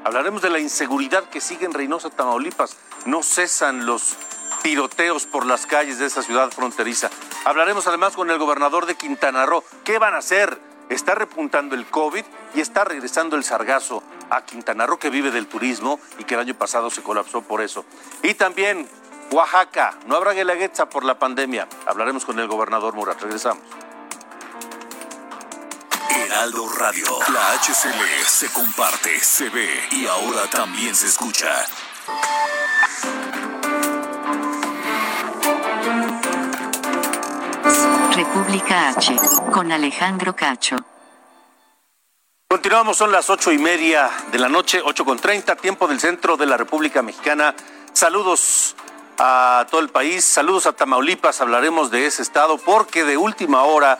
[0.04, 2.76] Hablaremos de la inseguridad que sigue en Reynosa, Tamaulipas.
[3.06, 4.16] No cesan los
[4.62, 7.08] tiroteos por las calles de esa ciudad fronteriza.
[7.44, 9.62] Hablaremos además con el gobernador de Quintana Roo.
[9.84, 10.60] ¿Qué van a hacer?
[10.88, 15.46] Está repuntando el COVID y está regresando el sargazo a Quintana Roo, que vive del
[15.46, 17.84] turismo y que el año pasado se colapsó por eso.
[18.22, 18.88] Y también
[19.30, 19.94] Oaxaca.
[20.06, 21.68] No habrá guelaguetza por la pandemia.
[21.86, 23.20] Hablaremos con el gobernador Murat.
[23.20, 23.62] Regresamos.
[26.10, 27.06] Heraldo Radio.
[27.32, 31.66] La HCL se comparte, se ve y ahora también se escucha.
[38.14, 39.16] República H,
[39.52, 40.76] con Alejandro Cacho.
[42.48, 46.36] Continuamos, son las ocho y media de la noche, ocho con treinta, tiempo del centro
[46.36, 47.54] de la República Mexicana.
[47.92, 48.76] Saludos
[49.18, 53.98] a todo el país, saludos a Tamaulipas, hablaremos de ese estado porque de última hora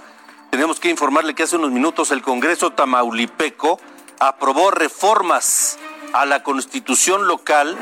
[0.57, 3.79] tenemos que informarle que hace unos minutos el Congreso Tamaulipeco
[4.19, 5.77] aprobó reformas
[6.15, 7.77] a la constitución local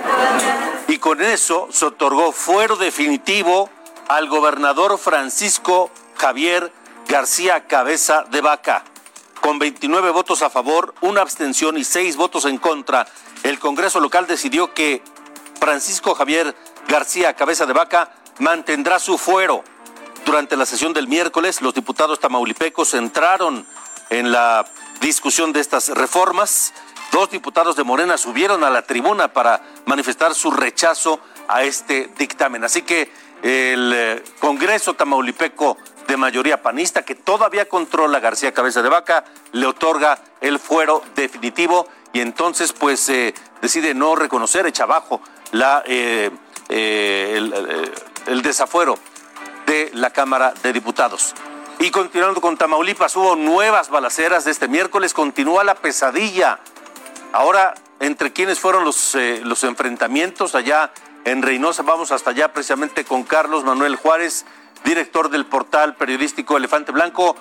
[0.89, 3.71] y con eso se otorgó fuero definitivo
[4.09, 6.73] al gobernador Francisco Javier
[7.07, 8.83] García Cabeza de Vaca.
[9.41, 13.07] Con 29 votos a favor, una abstención y seis votos en contra,
[13.45, 15.01] el Congreso local decidió que
[15.61, 16.57] Francisco Javier
[16.89, 18.11] García Cabeza de Vaca
[18.41, 19.63] mantendrá su fuero.
[20.35, 23.65] Durante la sesión del miércoles, los diputados tamaulipecos entraron
[24.11, 24.67] en la
[25.01, 26.75] discusión de estas reformas.
[27.13, 32.65] Dos diputados de Morena subieron a la tribuna para manifestar su rechazo a este dictamen.
[32.65, 33.13] Así que
[33.45, 39.67] el eh, Congreso Tamaulipeco de mayoría panista, que todavía controla García Cabeza de Vaca, le
[39.67, 45.21] otorga el fuero definitivo y entonces pues eh, decide no reconocer, echa abajo
[45.85, 46.29] eh,
[48.27, 48.99] el desafuero
[49.93, 51.35] la Cámara de Diputados.
[51.79, 56.61] Y continuando con Tamaulipas, hubo nuevas balaceras de este miércoles, continúa la pesadilla.
[57.33, 60.93] Ahora, entre quienes fueron los, eh, los enfrentamientos allá
[61.25, 64.47] en Reynosa, vamos hasta allá precisamente con Carlos Manuel Juárez,
[64.85, 67.37] director del portal periodístico Elefante Blanco.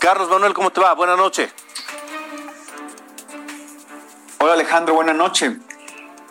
[0.00, 0.92] Carlos Manuel, ¿cómo te va?
[0.94, 1.52] Buenas noches.
[4.38, 5.52] Hola Alejandro, buenas noches.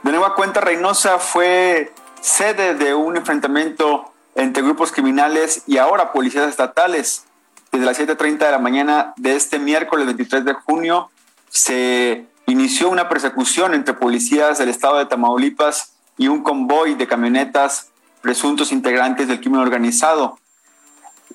[0.04, 6.48] De nueva cuenta, Reynosa fue sede de un enfrentamiento entre grupos criminales y ahora policías
[6.48, 7.26] estatales.
[7.72, 11.10] Desde las 7.30 de la mañana de este miércoles 23 de junio
[11.50, 17.90] se inició una persecución entre policías del estado de Tamaulipas y un convoy de camionetas
[18.22, 20.38] presuntos integrantes del crimen organizado.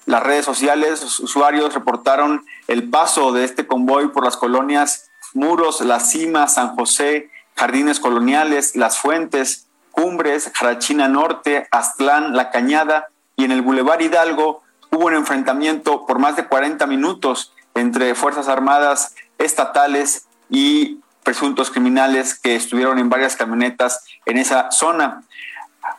[0.06, 5.80] Las redes sociales, los usuarios reportaron el paso de este convoy por las colonias Muros,
[5.82, 13.44] La Cima, San José, Jardines Coloniales, Las Fuentes, Cumbres, Jarachina Norte, Aztlán, La Cañada y
[13.44, 19.14] en el Boulevard Hidalgo hubo un enfrentamiento por más de 40 minutos entre Fuerzas Armadas
[19.38, 25.22] estatales y presuntos criminales que estuvieron en varias camionetas en esa zona.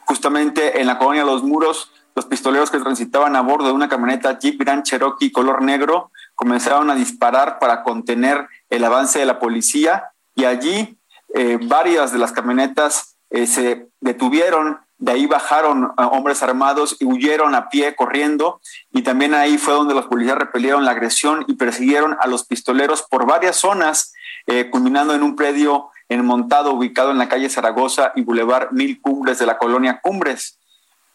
[0.06, 4.38] Justamente en la colonia Los Muros, los pistoleros que transitaban a bordo de una camioneta
[4.38, 10.12] Jeep Grand Cherokee color negro comenzaron a disparar para contener el avance de la policía
[10.36, 10.98] y allí
[11.34, 17.56] eh, varias de las camionetas eh, se detuvieron, de ahí bajaron hombres armados y huyeron
[17.56, 22.18] a pie corriendo y también ahí fue donde los policías repelieron la agresión y persiguieron
[22.20, 24.14] a los pistoleros por varias zonas,
[24.48, 29.40] eh, culminando en un predio enmontado ubicado en la calle Zaragoza y Boulevard Mil Cumbres
[29.40, 30.60] de la colonia Cumbres.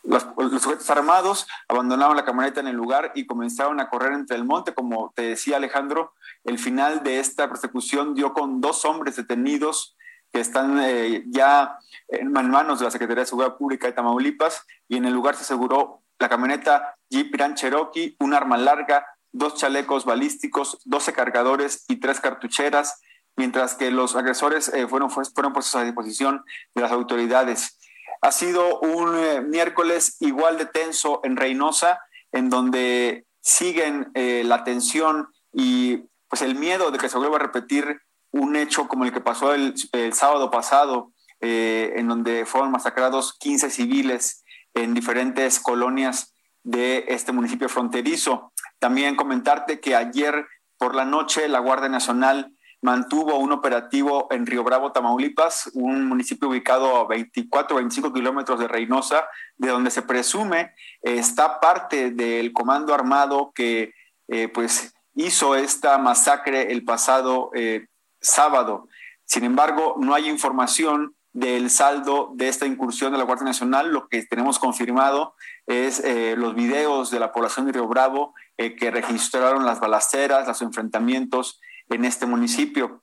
[0.03, 4.37] Los, los, sujetos armados abandonaron la camioneta en el lugar y comenzaron a correr entre
[4.37, 4.73] el monte.
[4.73, 6.13] Como te decía Alejandro,
[6.45, 9.96] el final de esta persecución dio con dos hombres detenidos
[10.33, 14.97] que están eh, ya en manos de la Secretaría de Seguridad Pública de Tamaulipas y
[14.97, 20.05] en el lugar se aseguró la camioneta Jeep Grand Cherokee, un arma larga, dos chalecos
[20.05, 23.01] balísticos, 12 cargadores y tres cartucheras,
[23.37, 27.79] mientras que los agresores eh, fueron, fueron puestos a disposición de las autoridades.
[28.23, 32.01] Ha sido un eh, miércoles igual de tenso en Reynosa,
[32.33, 38.01] en donde siguen la tensión y pues el miedo de que se vuelva a repetir
[38.31, 43.37] un hecho como el que pasó el, el sábado pasado, eh, en donde fueron masacrados
[43.39, 48.53] 15 civiles en diferentes colonias de este municipio fronterizo.
[48.79, 50.47] También comentarte que ayer
[50.79, 56.49] por la noche la Guardia Nacional mantuvo un operativo en Río Bravo, Tamaulipas, un municipio
[56.49, 62.95] ubicado a 24, 25 kilómetros de Reynosa, de donde se presume está parte del comando
[62.95, 63.93] armado que
[64.29, 67.87] eh, pues hizo esta masacre el pasado eh,
[68.27, 68.89] sábado.
[69.25, 73.93] Sin embargo, no hay información del saldo de esta incursión de la Guardia Nacional.
[73.93, 75.35] Lo que tenemos confirmado
[75.67, 80.49] es eh, los videos de la población de Río Bravo eh, que registraron las balaceras,
[80.49, 83.03] los enfrentamientos en este municipio.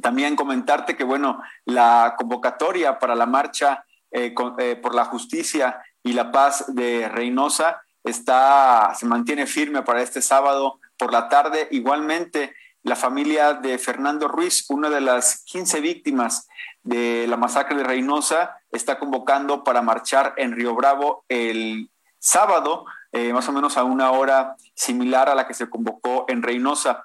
[0.00, 4.32] También comentarte que, bueno, la convocatoria para la marcha eh,
[4.80, 10.78] por la justicia y la paz de Reynosa está, se mantiene firme para este sábado
[10.96, 11.66] por la tarde.
[11.72, 12.54] Igualmente,
[12.88, 16.48] la familia de Fernando Ruiz, una de las 15 víctimas
[16.82, 23.32] de la masacre de Reynosa, está convocando para marchar en Río Bravo el sábado, eh,
[23.34, 27.04] más o menos a una hora similar a la que se convocó en Reynosa.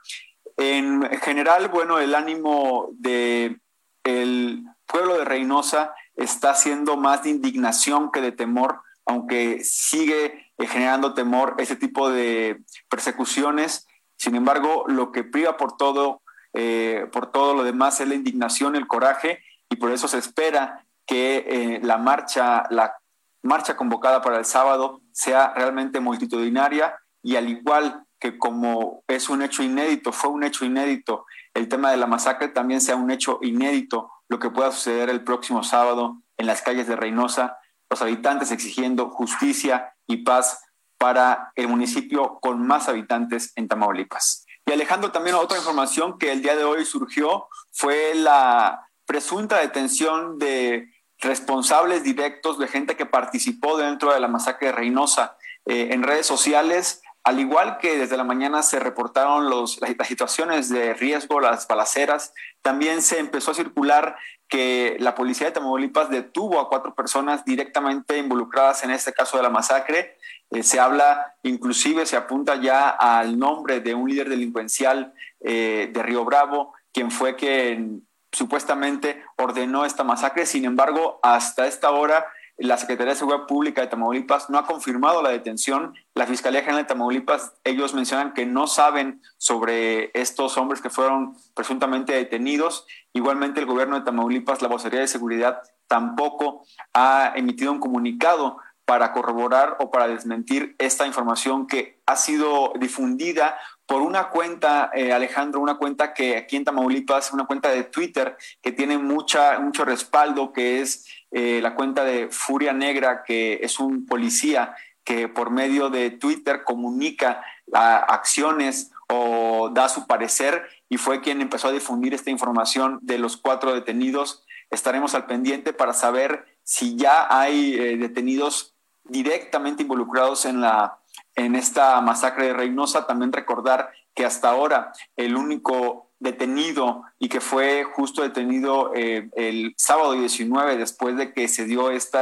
[0.55, 3.59] En general, bueno, el ánimo del
[4.05, 10.67] el pueblo de Reynosa está siendo más de indignación que de temor, aunque sigue eh,
[10.67, 13.85] generando temor ese tipo de persecuciones
[14.23, 16.21] sin embargo, lo que priva por todo,
[16.53, 20.85] eh, por todo lo demás es la indignación, el coraje, y por eso se espera
[21.05, 22.95] que eh, la marcha, la
[23.41, 29.41] marcha convocada para el sábado sea realmente multitudinaria y al igual que como es un
[29.41, 33.39] hecho inédito, fue un hecho inédito, el tema de la masacre también sea un hecho
[33.41, 37.57] inédito, lo que pueda suceder el próximo sábado en las calles de Reynosa,
[37.89, 40.61] los habitantes exigiendo justicia y paz
[41.03, 44.45] para el municipio con más habitantes en Tamaulipas.
[44.65, 50.39] Y Alejandro, también otra información que el día de hoy surgió fue la presunta detención
[50.39, 55.35] de responsables directos de gente que participó dentro de la masacre de Reynosa.
[55.65, 60.07] Eh, en redes sociales, al igual que desde la mañana se reportaron los, las, las
[60.07, 64.15] situaciones de riesgo, las balaceras, también se empezó a circular
[64.47, 69.43] que la policía de Tamaulipas detuvo a cuatro personas directamente involucradas en este caso de
[69.43, 70.17] la masacre.
[70.53, 76.03] Eh, se habla, inclusive se apunta ya al nombre de un líder delincuencial eh, de
[76.03, 80.45] Río Bravo, quien fue quien supuestamente ordenó esta masacre.
[80.45, 82.25] Sin embargo, hasta esta hora,
[82.57, 85.95] la Secretaría de Seguridad Pública de Tamaulipas no ha confirmado la detención.
[86.13, 91.35] La Fiscalía General de Tamaulipas, ellos mencionan que no saben sobre estos hombres que fueron
[91.55, 92.85] presuntamente detenidos.
[93.11, 96.63] Igualmente, el gobierno de Tamaulipas, la vocería de seguridad, tampoco
[96.93, 103.57] ha emitido un comunicado para corroborar o para desmentir esta información que ha sido difundida
[103.85, 108.37] por una cuenta, eh, Alejandro, una cuenta que aquí en Tamaulipas, una cuenta de Twitter
[108.61, 113.79] que tiene mucha, mucho respaldo, que es eh, la cuenta de Furia Negra, que es
[113.79, 117.43] un policía que por medio de Twitter comunica
[117.73, 123.37] acciones o da su parecer y fue quien empezó a difundir esta información de los
[123.37, 124.45] cuatro detenidos.
[124.69, 128.72] Estaremos al pendiente para saber si ya hay eh, detenidos
[129.03, 130.97] directamente involucrados en, la,
[131.35, 133.07] en esta masacre de Reynosa.
[133.07, 139.73] También recordar que hasta ahora el único detenido y que fue justo detenido eh, el
[139.77, 142.19] sábado 19 después de que se dio este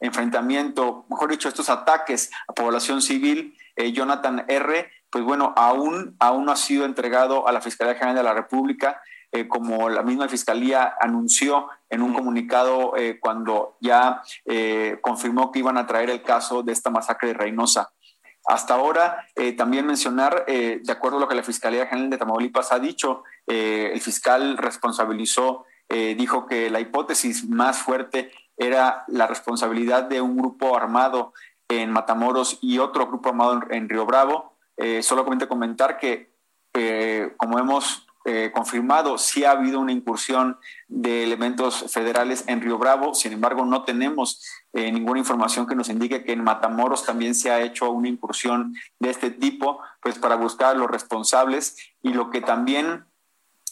[0.00, 6.46] enfrentamiento, mejor dicho, estos ataques a población civil, eh, Jonathan R., pues bueno, aún, aún
[6.46, 9.00] no ha sido entregado a la Fiscalía General de la República.
[9.32, 15.58] Eh, como la misma Fiscalía anunció en un comunicado eh, cuando ya eh, confirmó que
[15.58, 17.90] iban a traer el caso de esta masacre de Reynosa.
[18.48, 22.78] Hasta ahora, también mencionar, de acuerdo a lo que la Fiscalía General de Tamaulipas ha
[22.78, 30.36] dicho, el fiscal responsabilizó, dijo que la hipótesis más fuerte era la responsabilidad de un
[30.36, 31.32] grupo armado
[31.68, 34.52] en Matamoros y otro grupo armado en, Río Bravo.
[35.00, 36.30] solamente comentar que,
[37.38, 40.58] como hemos eh, confirmado, sí ha habido una incursión
[40.88, 45.88] de elementos federales en Río Bravo, sin embargo no tenemos eh, ninguna información que nos
[45.90, 50.34] indique que en Matamoros también se ha hecho una incursión de este tipo, pues para
[50.34, 53.04] buscar a los responsables y lo que también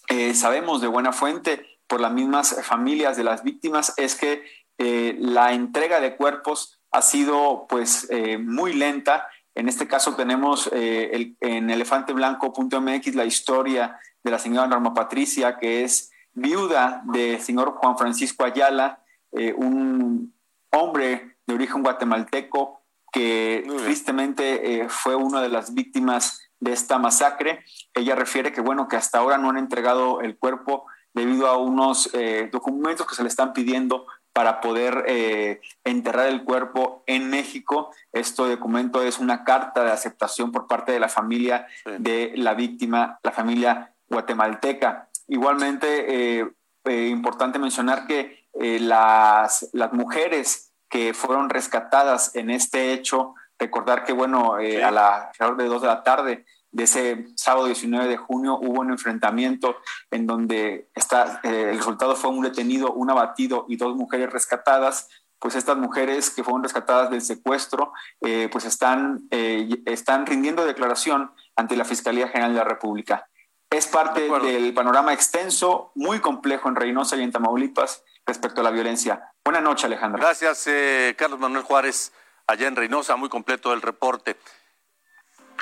[0.08, 4.44] eh, sabemos de buena fuente por las mismas familias de las víctimas es que
[4.78, 9.26] la entrega de cuerpos ha sido pues muy lenta.
[9.54, 15.84] En este caso tenemos el, en elefanteblanco.mx la historia de la señora Norma Patricia, que
[15.84, 20.34] es viuda del señor Juan Francisco Ayala, eh, un
[20.70, 22.82] hombre de origen guatemalteco
[23.12, 27.64] que tristemente eh, fue una de las víctimas de esta masacre.
[27.92, 32.10] Ella refiere que, bueno, que hasta ahora no han entregado el cuerpo debido a unos
[32.12, 37.92] eh, documentos que se le están pidiendo para poder enterrar el cuerpo en México.
[38.12, 41.66] Este documento es una carta de aceptación por parte de la familia
[41.98, 45.08] de la víctima, la familia guatemalteca.
[45.28, 46.50] Igualmente, eh,
[46.84, 54.04] eh, importante mencionar que eh, las, las mujeres que fueron rescatadas en este hecho, recordar
[54.04, 58.16] que, bueno, a la alrededor de dos de la tarde de ese sábado 19 de
[58.16, 59.76] junio hubo un enfrentamiento
[60.10, 65.08] en donde está, eh, el resultado fue un detenido, un abatido y dos mujeres rescatadas
[65.44, 71.32] pues estas mujeres que fueron rescatadas del secuestro, eh, pues están, eh, están rindiendo declaración
[71.54, 73.28] ante la Fiscalía General de la República.
[73.68, 78.70] Es parte del panorama extenso, muy complejo en Reynosa y en Tamaulipas respecto a la
[78.70, 79.34] violencia.
[79.44, 80.22] Buenas noches, Alejandra.
[80.22, 82.12] Gracias, eh, Carlos Manuel Juárez,
[82.46, 84.38] allá en Reynosa, muy completo el reporte.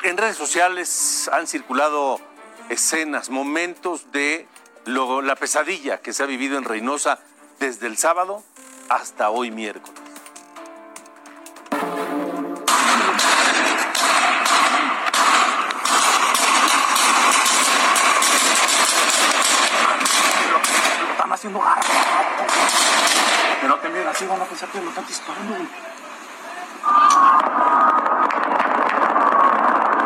[0.02, 2.20] En redes sociales han circulado
[2.68, 4.48] escenas, momentos de
[4.86, 7.20] la pesadilla que se ha vivido en Reynosa
[7.60, 8.42] desde el sábado
[8.88, 10.00] hasta hoy miércoles.
[21.12, 21.82] Están haciendo garra.
[23.60, 25.68] Pero también así van a pensar que lo están disparando, güey.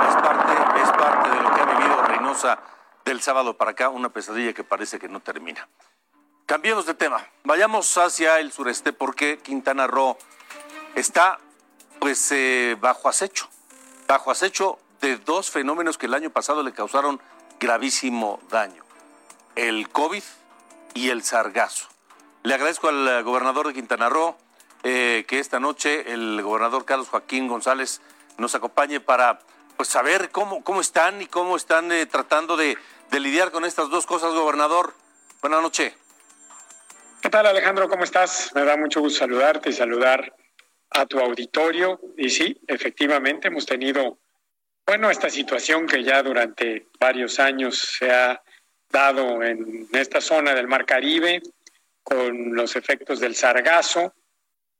[0.09, 1.67] Es parte, es parte de lo que ha
[3.05, 5.69] del sábado para acá, una pesadilla que parece que no termina.
[6.45, 7.27] Cambiemos de tema.
[7.45, 10.17] Vayamos hacia el sureste porque Quintana Roo
[10.95, 11.39] está
[11.99, 13.49] pues eh, bajo acecho,
[14.07, 17.21] bajo acecho de dos fenómenos que el año pasado le causaron
[17.59, 18.85] gravísimo daño,
[19.55, 20.23] el COVID
[20.95, 21.89] y el sargazo.
[22.43, 24.37] Le agradezco al gobernador de Quintana Roo
[24.83, 28.01] eh, que esta noche el gobernador Carlos Joaquín González
[28.39, 29.41] nos acompañe para
[29.77, 32.77] pues saber cómo, cómo están y cómo están eh, tratando de,
[33.11, 34.95] de lidiar con estas dos cosas, gobernador.
[35.41, 35.93] Buenas noches.
[37.21, 37.89] ¿Qué tal Alejandro?
[37.89, 38.53] ¿Cómo estás?
[38.55, 40.33] Me da mucho gusto saludarte y saludar
[40.91, 42.01] a tu auditorio.
[42.17, 44.19] Y sí, efectivamente hemos tenido,
[44.87, 48.43] bueno, esta situación que ya durante varios años se ha
[48.91, 51.43] dado en esta zona del Mar Caribe
[52.03, 54.15] con los efectos del sargazo,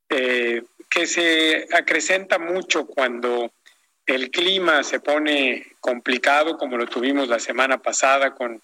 [0.09, 3.53] eh, que se acrecenta mucho cuando
[4.07, 8.63] el clima se pone complicado, como lo tuvimos la semana pasada con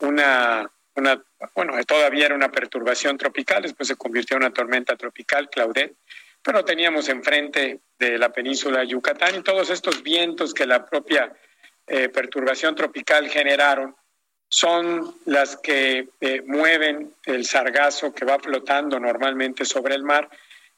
[0.00, 0.70] una
[1.54, 5.94] bueno, todavía era una perturbación tropical, después se convirtió en una tormenta tropical, Claudette,
[6.42, 11.32] pero teníamos enfrente de la península de Yucatán y todos estos vientos que la propia
[11.86, 13.94] eh, perturbación tropical generaron
[14.48, 20.28] son las que eh, mueven el sargazo que va flotando normalmente sobre el mar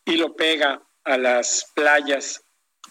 [0.04, 2.42] y lo pega a las playas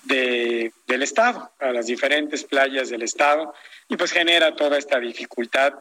[0.04, 3.54] de, del estado, a las diferentes playas del estado,
[3.88, 5.74] y pues genera toda esta dificultad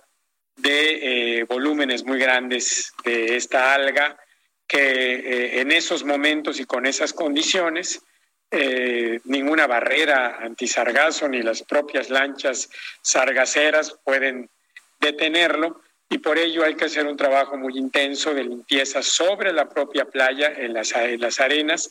[0.56, 4.18] de eh, volúmenes muy grandes de esta alga
[4.66, 8.02] que eh, en esos momentos y con esas condiciones
[8.50, 12.68] eh, ninguna barrera antisargazo ni las propias lanchas
[13.00, 14.50] sargaceras pueden
[14.98, 15.80] detenerlo
[16.10, 20.04] y por ello hay que hacer un trabajo muy intenso de limpieza sobre la propia
[20.04, 21.88] playa en las, en las arenas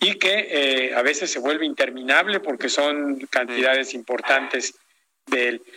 [0.00, 4.74] y que a veces se vuelve interminable porque son cantidades importantes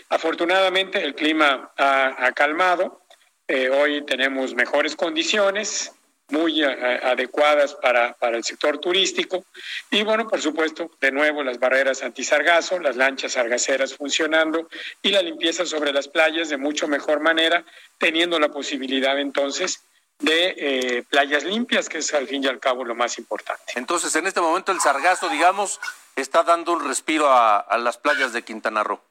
[0.10, 3.02] Afortunadamente el clima ha, calmado,
[3.48, 5.92] eh, hoy tenemos mejores condiciones,
[6.30, 9.46] muy eh, adecuadas para, para, el sector turístico.
[9.92, 14.70] Y bueno, por supuesto, de nuevo las barreras antisargazo, las lanchas sargaceras funcionando
[15.02, 17.64] y la limpieza sobre las playas de mucho mejor manera,
[17.98, 19.84] teniendo la posibilidad entonces
[20.20, 23.74] de eh, playas limpias, que es al fin y al cabo lo más importante.
[23.76, 25.80] Entonces, en este momento el sargazo, digamos,
[26.16, 29.02] está dando un respiro a, a las playas de Quintana Roo.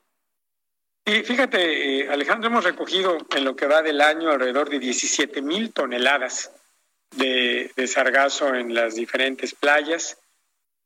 [1.04, 5.42] Y fíjate, eh, Alejandro, hemos recogido en lo que va del año alrededor de 17
[5.42, 6.52] mil toneladas
[7.12, 10.18] de, sargazo en las diferentes playas,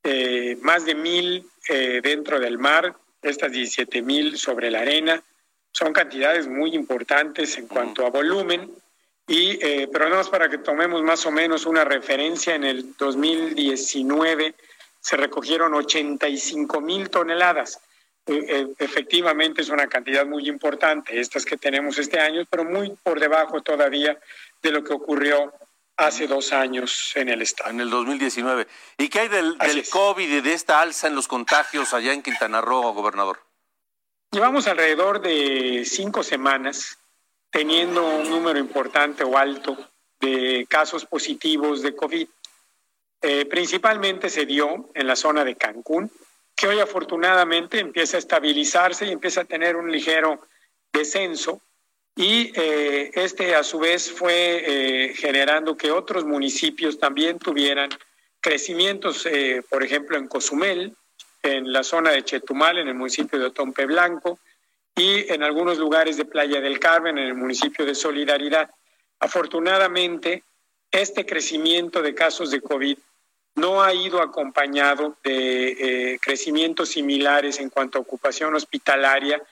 [0.02, 5.22] eh, más de mil eh, dentro del mar, estas 17 mil sobre la arena.
[5.72, 8.70] Son cantidades muy importantes en cuanto a volumen.
[9.28, 14.54] Y, pero nada más para que tomemos más o menos una referencia, en el 2019
[15.00, 17.80] se recogieron 85 mil toneladas.
[18.26, 22.90] Eh, eh, efectivamente es una cantidad muy importante, estas que tenemos este año, pero muy
[23.04, 24.18] por debajo todavía
[24.60, 25.52] de lo que ocurrió
[25.96, 27.70] hace dos años en el estado.
[27.70, 28.66] En el 2019.
[28.98, 32.22] ¿Y qué hay del, del COVID y de esta alza en los contagios allá en
[32.22, 33.40] Quintana Roo, gobernador?
[34.30, 36.98] Llevamos alrededor de cinco semanas
[37.50, 39.76] teniendo un número importante o alto
[40.20, 42.28] de casos positivos de COVID.
[43.22, 46.10] Eh, principalmente se dio en la zona de Cancún,
[46.54, 50.40] que hoy afortunadamente empieza a estabilizarse y empieza a tener un ligero
[50.92, 51.60] descenso.
[52.16, 57.90] Y eh, este a su vez fue eh, generando que otros municipios también tuvieran
[58.40, 60.96] crecimientos, eh, por ejemplo en Cozumel,
[61.42, 64.38] en la zona de Chetumal, en el municipio de Otompe Blanco,
[64.94, 68.70] y en algunos lugares de Playa del Carmen, en el municipio de Solidaridad.
[69.20, 70.42] Afortunadamente,
[70.90, 72.96] este crecimiento de casos de COVID
[73.56, 79.42] no ha ido acompañado de eh, crecimientos similares en cuanto a ocupación hospitalaria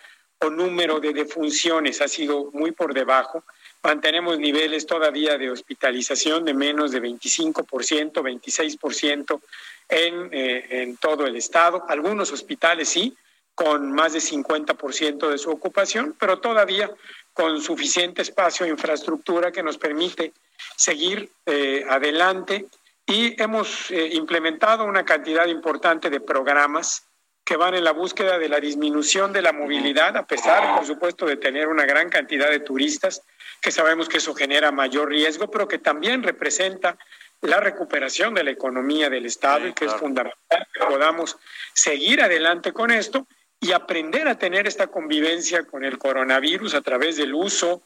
[0.41, 3.45] o número de defunciones, ha sido muy por debajo.
[3.82, 9.41] Mantenemos niveles todavía de hospitalización de menos de 25%, 26%
[9.89, 11.85] en, eh, en todo el estado.
[11.89, 13.16] Algunos hospitales sí,
[13.55, 16.91] con más de 50% de su ocupación, pero todavía
[17.32, 20.32] con suficiente espacio e infraestructura que nos permite
[20.76, 22.66] seguir eh, adelante
[23.07, 27.05] y hemos eh, implementado una cantidad importante de programas
[27.45, 31.26] que van en la búsqueda de la disminución de la movilidad, a pesar, por supuesto,
[31.26, 33.22] de tener una gran cantidad de turistas,
[33.61, 36.97] que sabemos que eso genera mayor riesgo, pero que también representa
[37.42, 41.36] la recuperación de la economía del Estado y que es fundamental que podamos
[41.74, 43.26] seguir adelante con esto
[43.61, 47.82] y aprender a tener esta convivencia con el coronavirus a través del uso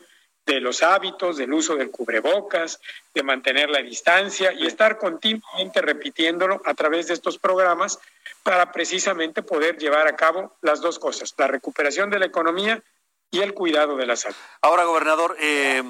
[0.53, 2.81] de los hábitos, del uso del cubrebocas,
[3.15, 7.99] de mantener la distancia y estar continuamente repitiéndolo a través de estos programas
[8.43, 12.83] para precisamente poder llevar a cabo las dos cosas, la recuperación de la economía
[13.31, 14.37] y el cuidado de la salud.
[14.63, 15.83] Ahora, gobernador, eh,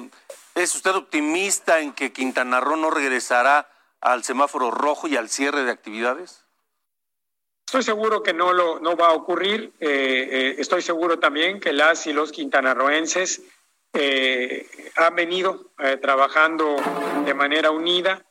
[0.55, 3.69] ¿es usted optimista en que Quintana Roo no regresará
[4.01, 6.43] al semáforo rojo y al cierre de actividades?
[7.65, 9.71] Estoy seguro que no, lo, no va a ocurrir.
[9.79, 13.43] Eh, eh, estoy seguro también que las y los quintanarroenses
[13.93, 15.71] eh, han venido
[16.01, 16.75] trabajando
[17.25, 18.23] de manera unida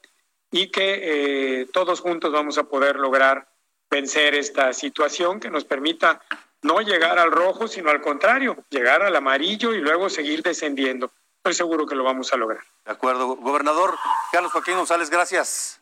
[0.51, 3.49] y que todos juntos vamos a poder lograr
[3.91, 6.21] vencer esta situación que nos permita
[6.63, 11.11] no llegar al rojo, sino al contrario, llegar al amarillo y luego seguir descendiendo.
[11.39, 12.63] Estoy seguro que lo vamos a lograr.
[12.85, 13.37] De acuerdo.
[13.37, 13.97] Gobernador
[14.33, 15.81] Carlos Joaquín González, gracias.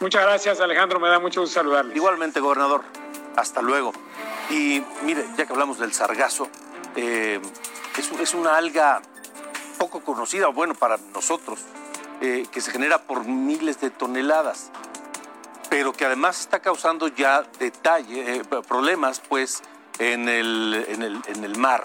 [0.00, 0.98] Muchas gracias, Alejandro.
[1.00, 1.94] Me da mucho gusto saludarle.
[1.94, 2.82] Igualmente, gobernador.
[3.36, 3.92] Hasta luego.
[4.50, 6.48] Y mire, ya que hablamos del sargazo,
[6.96, 7.40] eh,
[7.98, 9.02] es, es, una alga
[9.78, 11.60] poco conocida, bueno, para nosotros,
[12.20, 14.70] eh, que se genera por miles de toneladas,
[15.70, 19.62] pero que además está causando ya detalle, eh, problemas, pues,
[19.98, 21.84] en el, en, el, en el mar,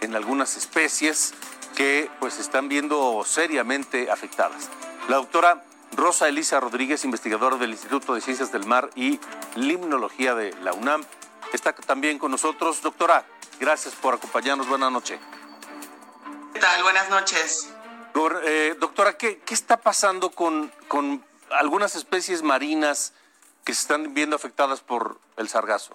[0.00, 1.34] en algunas especies
[1.74, 4.68] que, pues, están viendo seriamente afectadas.
[5.08, 9.20] La doctora Rosa Elisa Rodríguez, investigadora del Instituto de Ciencias del Mar y
[9.54, 11.04] Limnología de la UNAM,
[11.52, 12.82] está también con nosotros.
[12.82, 13.24] Doctora,
[13.60, 14.68] gracias por acompañarnos.
[14.68, 15.18] Buenas noches.
[16.66, 16.82] ¿Qué tal?
[16.82, 17.68] Buenas noches.
[18.42, 23.12] Eh, doctora, ¿qué, ¿qué, está pasando con, con algunas especies marinas
[23.64, 25.94] que se están viendo afectadas por el sargazo?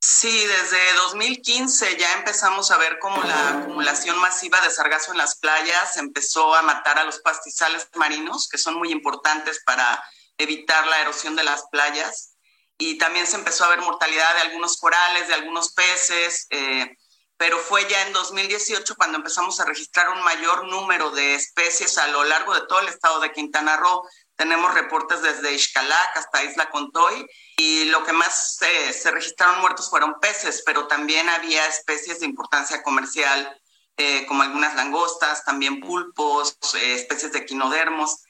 [0.00, 5.36] Sí, desde 2015 ya empezamos a ver cómo la acumulación masiva de sargazo en las
[5.36, 10.02] playas empezó a matar a los pastizales marinos, que son muy importantes para
[10.38, 12.36] evitar la erosión de las playas.
[12.78, 16.96] Y también se empezó a ver mortalidad de algunos corales, de algunos peces, eh,
[17.36, 22.08] pero fue ya en 2018 cuando empezamos a registrar un mayor número de especies a
[22.08, 24.02] lo largo de todo el estado de Quintana Roo.
[24.36, 27.26] Tenemos reportes desde Ixcalac hasta Isla Contoy
[27.56, 32.82] y lo que más se registraron muertos fueron peces, pero también había especies de importancia
[32.82, 33.60] comercial
[33.98, 38.24] eh, como algunas langostas, también pulpos, eh, especies de quinodermos.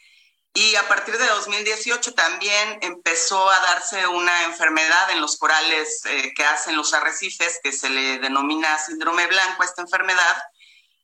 [0.57, 6.33] Y a partir de 2018 también empezó a darse una enfermedad en los corales eh,
[6.35, 10.43] que hacen los arrecifes, que se le denomina síndrome blanco, esta enfermedad,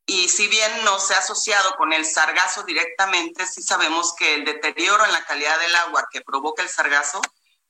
[0.07, 4.46] y si bien no se ha asociado con el sargazo directamente, sí sabemos que el
[4.46, 7.20] deterioro en la calidad del agua que provoca el sargazo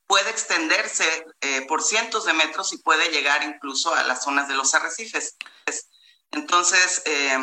[0.07, 4.55] puede extenderse eh, por cientos de metros y puede llegar incluso a las zonas de
[4.55, 5.37] los arrecifes.
[6.30, 7.39] Entonces, eh,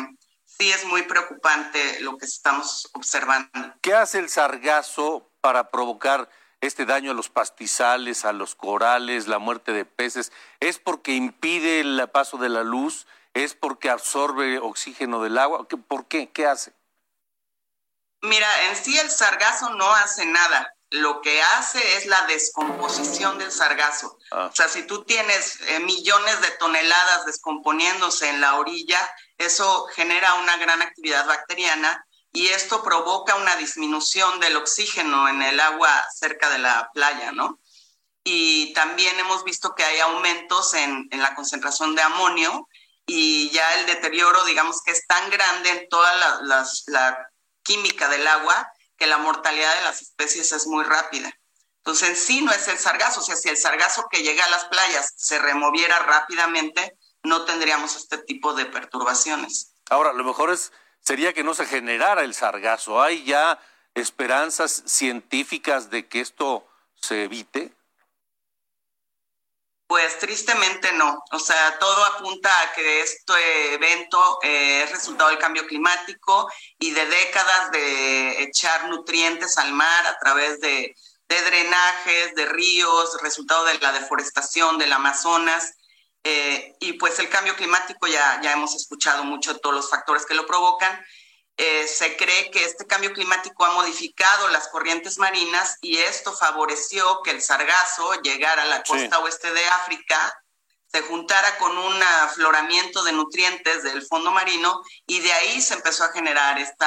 [0.60, 3.50] sí es muy preocupante lo que estamos observando.
[3.80, 6.28] ¿Qué hace el sargazo para provocar
[6.60, 10.32] este daño a los pastizales, a los corales, la muerte de peces?
[10.60, 13.06] ¿Es porque impide el paso de la luz?
[13.32, 15.66] ¿Es porque absorbe oxígeno del agua?
[15.66, 16.28] ¿Por qué?
[16.28, 16.74] ¿Qué hace?
[18.20, 20.74] Mira, en sí el sargazo no hace nada.
[20.90, 24.18] Lo que hace es la descomposición del sargazo.
[24.32, 24.50] Ah.
[24.52, 28.98] O sea, si tú tienes eh, millones de toneladas descomponiéndose en la orilla,
[29.40, 35.58] eso genera una gran actividad bacteriana y esto provoca una disminución del oxígeno en el
[35.58, 37.58] agua cerca de la playa, ¿no?
[38.22, 42.68] Y también hemos visto que hay aumentos en, en la concentración de amonio
[43.06, 47.26] y ya el deterioro, digamos que es tan grande en toda la, la,
[47.62, 51.32] química del agua que la mortalidad de las especies es muy rápida.
[51.78, 54.50] Entonces, en sí no es el sargazo, o sea, si el sargazo que llega a
[54.50, 59.74] las playas se removiera rápidamente, no tendríamos este tipo de perturbaciones.
[59.88, 63.02] Ahora, lo mejor es, sería que no se generara el sargazo.
[63.02, 63.58] ¿Hay ya
[63.94, 67.72] esperanzas científicas de que esto se evite?
[69.86, 71.20] Pues tristemente no.
[71.32, 76.48] O sea, todo apunta a que este evento eh, es resultado del cambio climático
[76.78, 80.94] y de décadas de echar nutrientes al mar a través de,
[81.28, 85.74] de drenajes, de ríos, resultado de la deforestación del Amazonas.
[86.24, 90.34] Eh, y pues el cambio climático ya, ya hemos escuchado mucho todos los factores que
[90.34, 91.04] lo provocan.
[91.56, 97.20] Eh, se cree que este cambio climático ha modificado las corrientes marinas y esto favoreció
[97.22, 100.34] que el sargazo llegara a la costa oeste de África,
[100.86, 106.04] se juntara con un afloramiento de nutrientes del fondo marino y de ahí se empezó
[106.04, 106.86] a generar este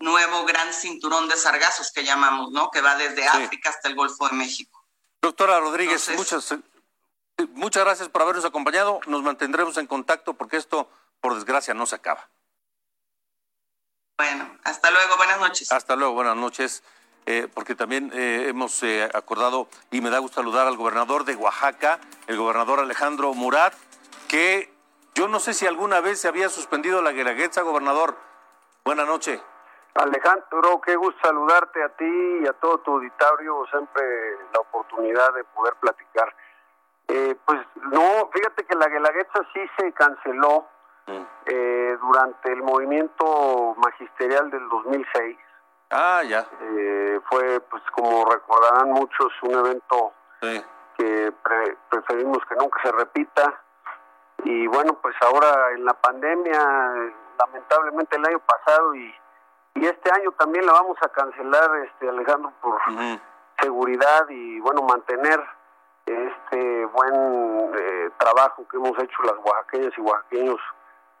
[0.00, 2.70] nuevo gran cinturón de sargazos que llamamos, ¿no?
[2.70, 4.84] Que va desde África hasta el Golfo de México.
[5.22, 6.54] Doctora Rodríguez, muchas,
[7.54, 9.00] muchas gracias por habernos acompañado.
[9.06, 10.88] Nos mantendremos en contacto porque esto,
[11.20, 12.28] por desgracia, no se acaba.
[14.18, 15.72] Bueno, hasta luego, buenas noches.
[15.72, 16.82] Hasta luego, buenas noches.
[17.26, 21.36] Eh, porque también eh, hemos eh, acordado y me da gusto saludar al gobernador de
[21.36, 23.74] Oaxaca, el gobernador Alejandro Murat,
[24.26, 24.72] que
[25.14, 28.16] yo no sé si alguna vez se había suspendido la guelaguetza, gobernador.
[28.84, 29.40] Buenas noches.
[29.94, 34.02] Alejandro, qué gusto saludarte a ti y a todo tu auditorio, siempre
[34.52, 36.34] la oportunidad de poder platicar.
[37.44, 40.66] Pues no, fíjate que la guelaguetza sí se canceló
[41.46, 45.38] eh, durante el movimiento magisterial del 2006.
[45.90, 46.46] Ah, ya.
[46.60, 50.12] Eh, fue, pues como recordarán muchos, un evento
[50.96, 51.32] que
[51.88, 53.60] preferimos que nunca se repita.
[54.44, 59.14] Y bueno, pues ahora en la pandemia, lamentablemente el año pasado y,
[59.74, 62.80] y este año también la vamos a cancelar, este Alejandro, por
[63.60, 65.40] seguridad y bueno, mantener
[66.06, 70.60] este buen eh, trabajo que hemos hecho las oaxaqueñas y oaxaqueños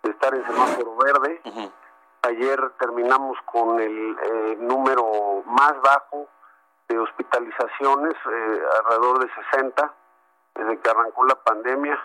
[0.02, 1.40] de estar en semáforo verde.
[2.22, 6.28] Ayer terminamos con el eh, número más bajo
[6.88, 9.94] de hospitalizaciones, eh, alrededor de 60,
[10.54, 11.98] desde que arrancó la pandemia.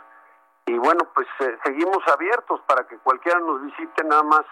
[0.68, 4.46] Y bueno, pues eh, seguimos abiertos para que cualquiera nos visite, nada más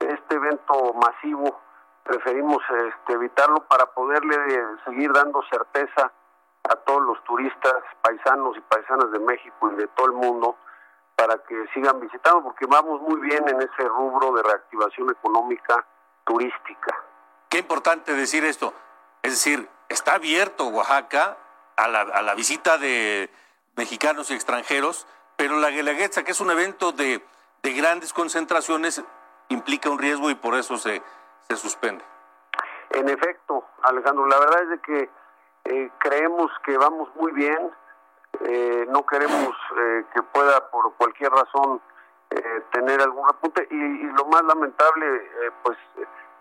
[0.00, 1.60] este evento masivo
[2.02, 4.36] preferimos este, evitarlo para poderle
[4.84, 6.12] seguir dando certeza
[6.68, 10.56] a todos los turistas paisanos y paisanas de México y de todo el mundo
[11.14, 15.86] para que sigan visitando, porque vamos muy bien en ese rubro de reactivación económica
[16.24, 16.94] turística.
[17.48, 18.74] Qué importante decir esto.
[19.22, 21.38] Es decir, está abierto Oaxaca
[21.76, 23.30] a la, a la visita de
[23.76, 25.06] mexicanos y extranjeros,
[25.36, 27.24] pero la Guelaguetza, que es un evento de,
[27.62, 29.02] de grandes concentraciones,
[29.48, 31.02] implica un riesgo y por eso se,
[31.48, 32.04] se suspende.
[32.90, 35.10] En efecto, Alejandro, la verdad es de que
[35.68, 37.72] eh, creemos que vamos muy bien,
[38.40, 41.80] eh, no queremos eh, que pueda por cualquier razón
[42.30, 45.06] eh, tener algún apunte y, lo más lamentable
[45.62, 45.78] pues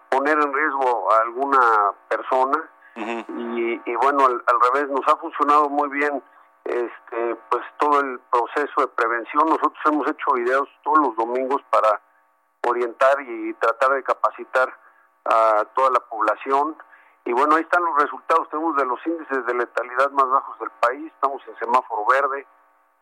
[0.10, 1.60] poner en riesgo a alguna
[2.08, 2.70] persona.
[2.96, 4.42] Y, bueno al,
[4.74, 6.24] revés nos ha funcionado muy bien
[6.64, 9.46] este pues todo el proceso de prevención.
[9.48, 12.02] Nosotros hemos hecho videos todos los domingos para
[12.68, 14.74] orientar y tratar de capacitar
[15.26, 16.76] a toda la población
[17.26, 18.48] y bueno, ahí están los resultados.
[18.50, 22.46] Tenemos de los índices de letalidad más bajos del país, estamos en semáforo verde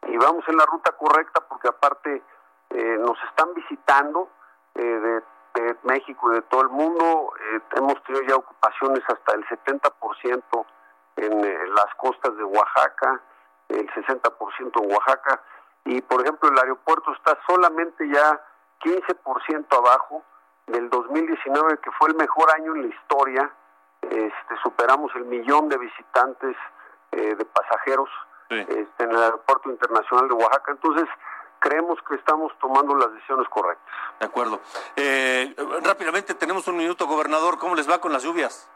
[0.08, 2.24] y vamos en la ruta correcta porque aparte
[2.70, 4.30] eh, nos están visitando
[4.76, 5.24] eh, de,
[5.84, 7.34] México y de todo el mundo.
[7.40, 10.66] Eh, hemos tenido ya ocupaciones hasta el 70%
[11.18, 13.22] en las costas de Oaxaca,
[13.70, 15.42] el 60% en Oaxaca.
[15.86, 18.42] Y por ejemplo, el aeropuerto está solamente ya
[18.84, 20.24] 15% abajo
[20.68, 23.54] del 2019, que fue el mejor año en la historia
[24.12, 26.56] este, superamos el millón de visitantes
[27.12, 28.10] eh, de pasajeros
[28.50, 30.72] este, en el aeropuerto internacional de Oaxaca.
[30.72, 31.08] Entonces,
[31.60, 33.96] creemos que estamos tomando las decisiones correctas.
[34.20, 34.60] De acuerdo.
[34.96, 37.58] Eh, rápidamente, tenemos un minuto, gobernador.
[37.58, 38.70] ¿Cómo les va con las lluvias?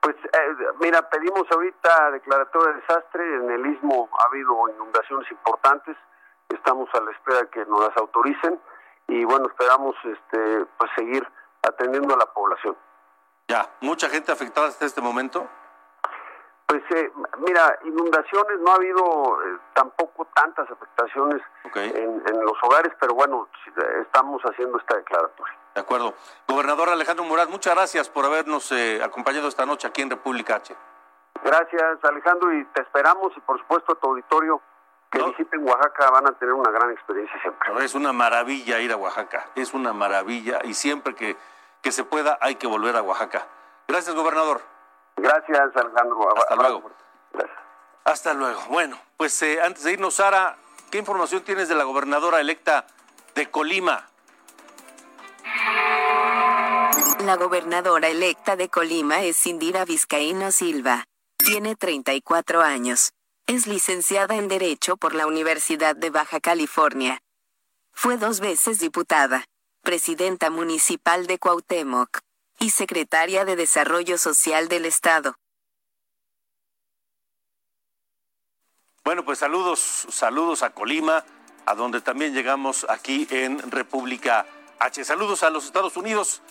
[0.00, 3.34] Pues eh, mira, pedimos ahorita declaratoria de desastre.
[3.36, 5.96] En el istmo ha habido inundaciones importantes.
[6.48, 8.60] Estamos a la espera de que nos las autoricen
[9.08, 11.26] y bueno, esperamos este, pues seguir
[11.62, 12.76] atendiendo a la población.
[13.50, 15.44] Ya, ¿mucha gente afectada hasta este momento?
[16.66, 21.42] Pues eh, mira, inundaciones, no ha habido eh, tampoco tantas afectaciones
[21.74, 23.48] en, los hogares, pero bueno,
[24.02, 25.58] estamos haciendo esta declaratoria.
[25.74, 26.14] De acuerdo.
[26.46, 30.76] Gobernador Alejandro Murat, muchas gracias por habernos eh, acompañado esta noche aquí en República H.
[31.42, 34.62] Gracias, Alejandro, y te esperamos y por supuesto a tu auditorio
[35.10, 37.84] que visiten Oaxaca van a tener una gran experiencia siempre.
[37.84, 41.36] es una maravilla ir a Oaxaca, es una maravilla y siempre que
[41.82, 43.46] que se pueda, hay que volver a Oaxaca.
[43.88, 44.62] Gracias, gobernador.
[45.16, 46.36] Gracias, Alejandro.
[46.36, 46.90] Hasta luego.
[48.04, 48.60] Hasta luego.
[48.68, 50.56] Bueno, pues eh, antes de irnos, Sara,
[50.90, 52.86] ¿qué información tienes de la gobernadora electa
[53.34, 54.08] de Colima?
[57.24, 61.04] La gobernadora electa de Colima es Indira Vizcaíno Silva.
[61.36, 63.12] Tiene 34 años.
[63.46, 67.20] Es licenciada en Derecho por la Universidad de Baja California.
[67.92, 69.44] Fue dos veces diputada,
[69.82, 72.20] presidenta municipal de Cuauhtémoc
[72.58, 75.34] y secretaria de Desarrollo Social del Estado.
[79.04, 81.24] Bueno, pues saludos, saludos a Colima,
[81.66, 84.46] a donde también llegamos aquí en República
[84.78, 85.04] H.
[85.04, 86.42] Saludos a los Estados Unidos,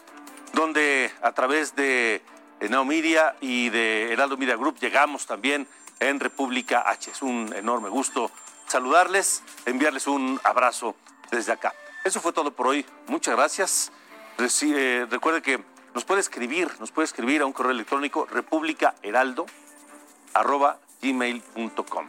[0.53, 2.21] donde a través de
[2.59, 5.67] Neo Media y de Heraldo Media Group llegamos también
[5.99, 7.11] en República H.
[7.11, 8.31] Es un enorme gusto
[8.67, 10.95] saludarles, enviarles un abrazo
[11.31, 11.73] desde acá.
[12.03, 12.85] Eso fue todo por hoy.
[13.07, 13.91] Muchas gracias.
[14.61, 19.45] Eh, recuerde que nos puede escribir, nos puede escribir a un correo electrónico republicaheraldo
[20.33, 22.07] arroba gmail.com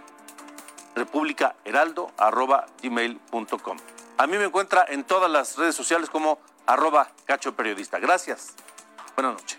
[0.94, 3.76] republicaheraldo arroba gmail.com
[4.18, 7.98] A mí me encuentra en todas las redes sociales como arroba cacho periodista.
[7.98, 8.54] Gracias.
[9.16, 9.58] Buenas noches.